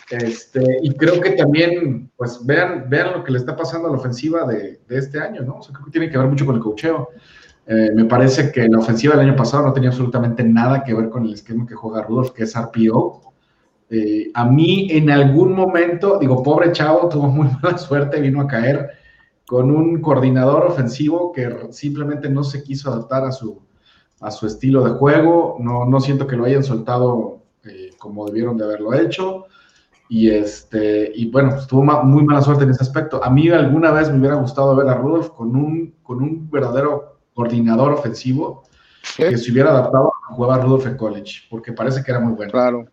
[0.09, 3.97] Este, y creo que también, pues vean, vean lo que le está pasando a la
[3.97, 5.57] ofensiva de, de este año, ¿no?
[5.57, 7.09] O sea, creo que tiene que ver mucho con el cocheo.
[7.71, 11.07] Eh, me parece que la ofensiva del año pasado no tenía absolutamente nada que ver
[11.07, 13.31] con el esquema que juega Rudolf, que es RPO.
[13.91, 18.47] Eh, a mí en algún momento, digo, pobre chavo, tuvo muy mala suerte, vino a
[18.47, 18.89] caer
[19.45, 23.61] con un coordinador ofensivo que simplemente no se quiso adaptar a su,
[24.19, 25.57] a su estilo de juego.
[25.59, 29.45] No, no siento que lo hayan soltado eh, como debieron de haberlo hecho.
[30.07, 33.23] Y, este, y bueno, pues tuvo muy mala suerte en ese aspecto.
[33.23, 37.08] A mí alguna vez me hubiera gustado ver a Rudolf con un, con un verdadero
[37.39, 38.63] coordinador ofensivo
[39.15, 42.51] que se hubiera adaptado a jugar Rudolph en college, porque parece que era muy bueno.
[42.51, 42.85] Claro.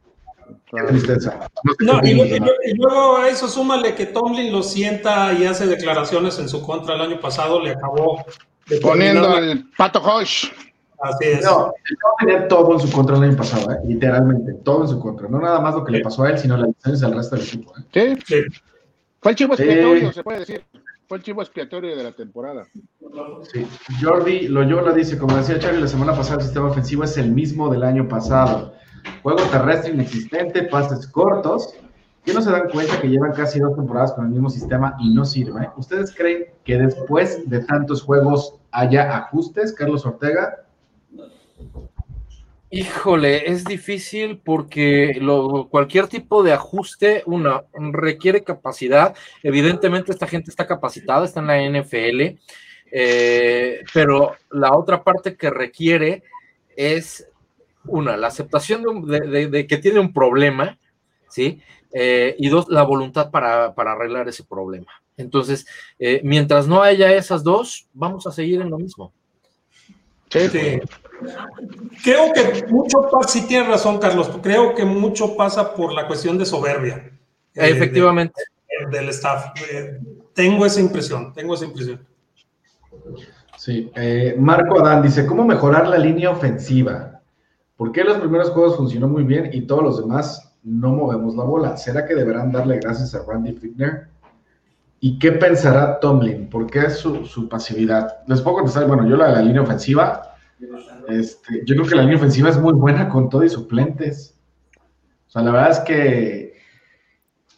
[1.81, 6.63] No, y, luego a eso súmale que Tomlin lo sienta y hace declaraciones en su
[6.63, 8.25] contra el año pasado, le acabó
[8.81, 10.49] poniendo el pato Hosh.
[11.01, 11.45] Así es.
[11.45, 11.73] No,
[12.21, 13.79] tenía todo en su contra el año pasado, ¿eh?
[13.85, 15.29] literalmente, todo en su contra.
[15.29, 17.45] No nada más lo que le pasó a él, sino las decisiones al resto del
[17.47, 17.73] equipo.
[17.95, 18.17] ¿eh?
[18.25, 18.43] Sí.
[19.21, 20.63] Fue el chivo expiatorio, se puede decir.
[21.09, 22.67] Fue el chivo expiatorio de la temporada.
[23.53, 23.67] Sí.
[24.01, 27.69] Jordi Loyola dice, como decía Charlie la semana pasada, el sistema ofensivo es el mismo
[27.71, 28.75] del año pasado.
[29.23, 31.75] Juego terrestre inexistente, pases cortos.
[32.25, 35.15] ¿Qué no se dan cuenta que llevan casi dos temporadas con el mismo sistema y
[35.15, 35.71] no sirve?
[35.77, 40.67] ¿Ustedes creen que después de tantos juegos haya ajustes, Carlos Ortega?
[42.77, 45.19] Híjole, es difícil porque
[45.71, 49.17] cualquier tipo de ajuste una, requiere capacidad.
[49.43, 52.39] Evidentemente esta gente está capacitada, está en la NFL,
[52.93, 56.23] eh, pero la otra parte que requiere
[56.77, 57.27] es
[57.87, 60.79] una, la aceptación de, que tiene un problema,
[61.31, 61.63] ¿sí?
[61.95, 64.93] Eh, y dos, la voluntad para, arreglar ese problema.
[65.17, 65.67] Entonces,
[65.99, 69.15] eh, mientras no haya esas dos, vamos a seguir en lo mismo.
[70.31, 70.81] Sí,
[72.03, 76.37] Creo que mucho pasa, sí tienes razón, Carlos, creo que mucho pasa por la cuestión
[76.37, 77.11] de soberbia.
[77.55, 78.43] Eh, Efectivamente.
[78.91, 79.47] del staff.
[79.71, 79.99] Eh,
[80.35, 82.07] tengo esa impresión, tengo esa impresión.
[83.57, 87.21] Sí, eh, Marco Adán dice, ¿cómo mejorar la línea ofensiva?
[87.77, 91.45] ¿Por qué los primeros juegos funcionó muy bien y todos los demás no movemos la
[91.45, 91.77] bola?
[91.77, 94.09] ¿Será que deberán darle gracias a Randy Fickner?
[95.01, 96.49] ¿Y qué pensará Tomlin?
[96.49, 98.25] ¿Por qué su, su pasividad?
[98.27, 100.35] Les puedo contestar, bueno, yo la, la línea ofensiva,
[101.09, 104.39] este, yo creo que la línea ofensiva es muy buena con todo y suplentes.
[105.29, 106.57] O sea, la verdad es que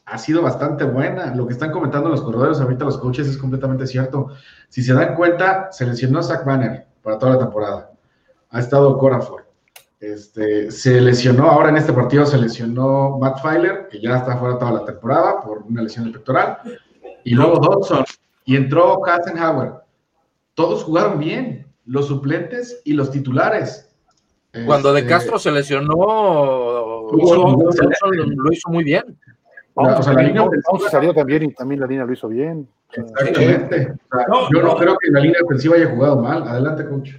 [0.04, 1.34] ha sido bastante buena.
[1.34, 4.28] Lo que están comentando los corredores ahorita, los coaches, es completamente cierto.
[4.68, 7.92] Si se dan cuenta, se lesionó Zach Banner para toda la temporada.
[8.50, 9.46] Ha estado Corafor.
[10.00, 14.56] Este, se lesionó, ahora en este partido se lesionó Matt Filer, que ya está fuera
[14.56, 16.58] toda la temporada por una lesión de pectoral.
[17.28, 18.04] Y luego Dodson.
[18.46, 19.72] Y entró Katzenhauer.
[20.54, 23.94] Todos jugaron bien los suplentes y los titulares.
[24.64, 29.04] Cuando De este, Castro se lesionó, lo hizo muy bien.
[29.74, 32.66] o sea, la línea ofensiva salió también y también la línea lo hizo bien.
[32.92, 33.92] Exactamente.
[34.50, 36.48] yo no, creo que la línea ofensiva haya jugado mal.
[36.48, 37.10] Adelante, coach.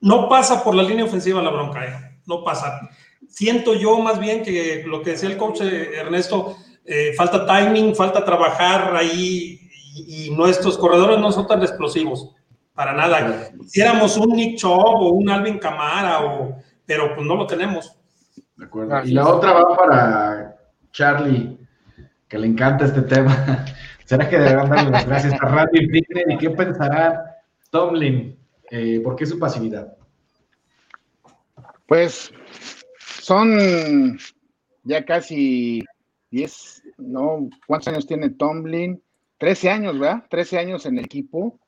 [0.00, 2.20] No pasa por la línea ofensiva la bronca, eh.
[2.26, 2.88] no pasa.
[3.28, 6.56] Siento yo más bien que lo que decía el coach eh, Ernesto,
[6.90, 9.60] eh, falta timing, falta trabajar ahí
[9.94, 12.34] y, y, nuestros corredores no son tan explosivos
[12.72, 13.50] para nada.
[13.60, 17.94] Quisiéramos un Nick Chubb o un Alvin Camara, o, pero pues no lo tenemos.
[18.56, 19.04] De acuerdo.
[19.04, 20.56] Y la otra va para
[20.92, 21.58] Charlie,
[22.26, 23.66] que le encanta este tema.
[24.06, 27.36] ¿Será que deberán darle las gracias a Randy Fickner y qué pensará
[27.70, 28.38] Tomlin?
[28.70, 29.94] Eh, ¿Por qué su pasividad?
[31.86, 32.32] Pues
[33.20, 34.18] son
[34.84, 35.84] ya casi
[36.30, 37.48] 10, ¿no?
[37.66, 39.02] ¿Cuántos años tiene Tomlin?
[39.38, 40.24] 13 años, ¿verdad?
[40.28, 41.58] 13 años en el equipo.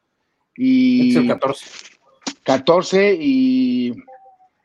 [0.56, 1.66] Y es 14.
[2.42, 3.94] 14 y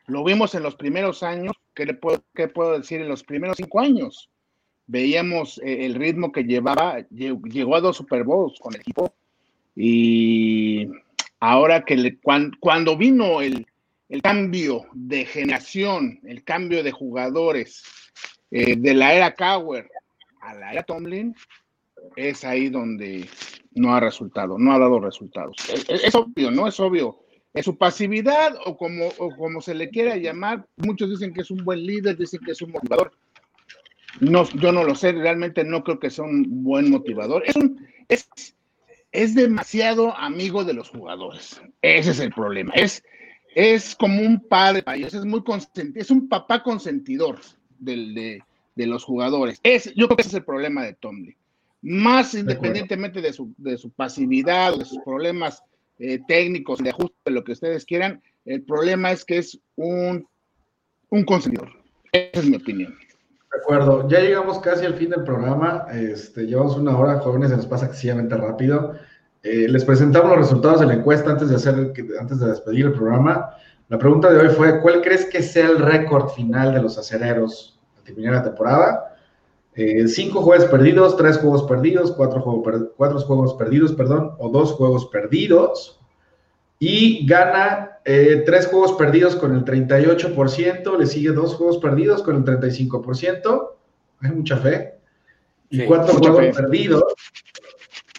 [0.07, 1.53] lo vimos en los primeros años.
[1.73, 3.01] ¿Qué, le puedo, qué puedo decir?
[3.01, 4.29] En los primeros cinco años
[4.87, 9.13] veíamos eh, el ritmo que llevaba, llegó a dos Super Bowls con el equipo
[9.75, 10.87] y
[11.39, 13.65] ahora que le, cuando, vino el,
[14.09, 17.83] el, cambio de generación, el cambio de jugadores
[18.51, 19.89] eh, de la era Cower
[20.45, 21.35] a la era Tomlin,
[22.15, 23.27] es ahí donde
[23.73, 25.55] no ha resultado, no ha dado resultados.
[25.87, 26.67] Es, obvio, ¿no?
[26.67, 27.19] Es obvio.
[27.53, 30.67] Es su pasividad o como, como se le quiera llamar.
[30.75, 33.11] Muchos dicen que es un buen líder, dicen que es un motivador.
[34.19, 37.43] No, yo no lo sé, realmente no creo que sea un buen motivador.
[37.45, 37.55] Es,
[38.07, 38.55] es,
[39.11, 41.61] es demasiado amigo de los jugadores.
[41.81, 42.73] Ese es el problema.
[42.75, 43.03] Es,
[43.55, 45.41] es como un padre es muy
[45.95, 47.39] es un papá consentidor
[47.79, 48.43] de,
[48.75, 49.59] de, los jugadores.
[49.63, 51.35] Es, yo creo que ese es el problema de Tomlin
[51.85, 55.63] más independientemente de su, de su pasividad, de sus problemas
[55.99, 60.27] eh, técnicos, de ajuste, lo que ustedes quieran, El problema es que es un,
[61.09, 61.69] un consumidor.
[62.11, 62.95] Esa es mi opinión.
[63.51, 65.85] De acuerdo, ya llegamos casi al fin del programa.
[65.93, 68.95] Este, llevamos una hora, jóvenes, se nos pasa excesivamente rápido.
[69.43, 72.93] Eh, les presentamos los resultados de la encuesta antes de, hacer, antes de despedir el
[72.93, 73.51] programa.
[73.89, 77.74] La pregunta de hoy fue, ¿cuál crees que sea el récord final de los acereros
[78.05, 79.15] terminar la temporada?
[79.75, 82.41] Eh, cinco juegos perdidos, tres juegos perdidos, cuatro,
[82.95, 85.99] cuatro juegos perdidos, perdón, o dos juegos perdidos.
[86.79, 92.37] Y gana eh, tres juegos perdidos con el 38%, le sigue dos juegos perdidos con
[92.37, 93.69] el 35%.
[94.21, 94.95] Hay mucha fe.
[95.69, 97.03] Y cuatro juegos perdidos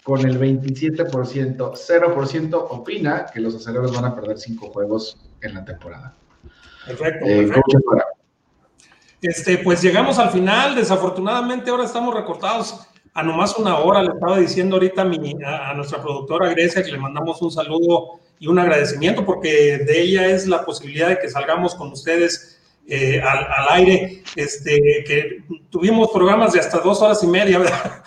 [0.03, 1.09] con el 27%.
[1.09, 6.15] 0% opina que los aceleros van a perder cinco juegos en la temporada.
[6.85, 7.25] Perfecto.
[7.25, 7.49] Eh,
[9.21, 10.75] este, pues llegamos al final.
[10.75, 14.03] Desafortunadamente ahora estamos recortados a nomás una hora.
[14.03, 15.03] Le estaba diciendo ahorita
[15.45, 20.01] a, a, nuestra productora Grecia que le mandamos un saludo y un agradecimiento porque de
[20.01, 24.23] ella es la posibilidad de que salgamos con ustedes eh, al, al, aire.
[24.35, 28.03] Este, que tuvimos programas de hasta dos horas y media, ¿verdad?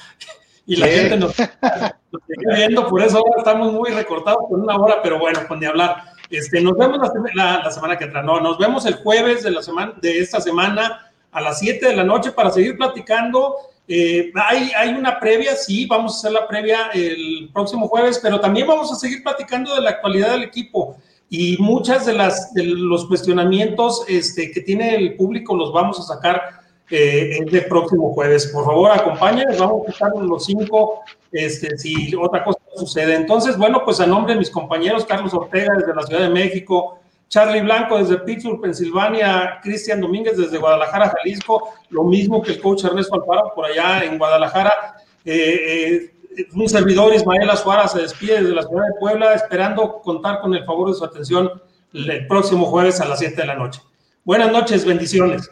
[0.66, 4.76] y la gente nos, nos sigue viendo, por eso ahora estamos muy recortados con una
[4.76, 5.96] hora, pero bueno, con de hablar.
[6.31, 6.99] Este, nos vemos
[7.35, 11.11] la, semana que entra, no, nos vemos el jueves de, la semana, de esta semana
[11.33, 13.57] a las 7 de la noche para seguir platicando.
[13.89, 18.39] Eh, hay, hay una previa, sí, vamos a hacer la previa el próximo jueves, pero
[18.39, 20.97] también vamos a seguir platicando de la actualidad del equipo
[21.28, 26.03] y muchas de las de los cuestionamientos este, que tiene el público los vamos a
[26.03, 26.61] sacar
[26.91, 28.49] eh, el próximo jueves.
[28.49, 33.14] Por favor, acompáñenos, vamos a estar los cinco, este, si otra cosa sucede.
[33.14, 36.98] Entonces, bueno, pues a nombre de mis compañeros, Carlos Ortega desde la Ciudad de México,
[37.28, 42.84] Charlie Blanco desde Pittsburgh, Pensilvania, Cristian Domínguez desde Guadalajara, Jalisco, lo mismo que el coach
[42.84, 44.96] Ernesto Alfaro por allá en Guadalajara.
[45.24, 50.40] Eh, eh, un servidor, Ismael Azuara, se despide desde la ciudad de Puebla, esperando contar
[50.40, 51.50] con el favor de su atención
[51.92, 53.80] el próximo jueves a las 7 de la noche.
[54.24, 55.48] Buenas noches, bendiciones.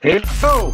[0.00, 0.72] Hello.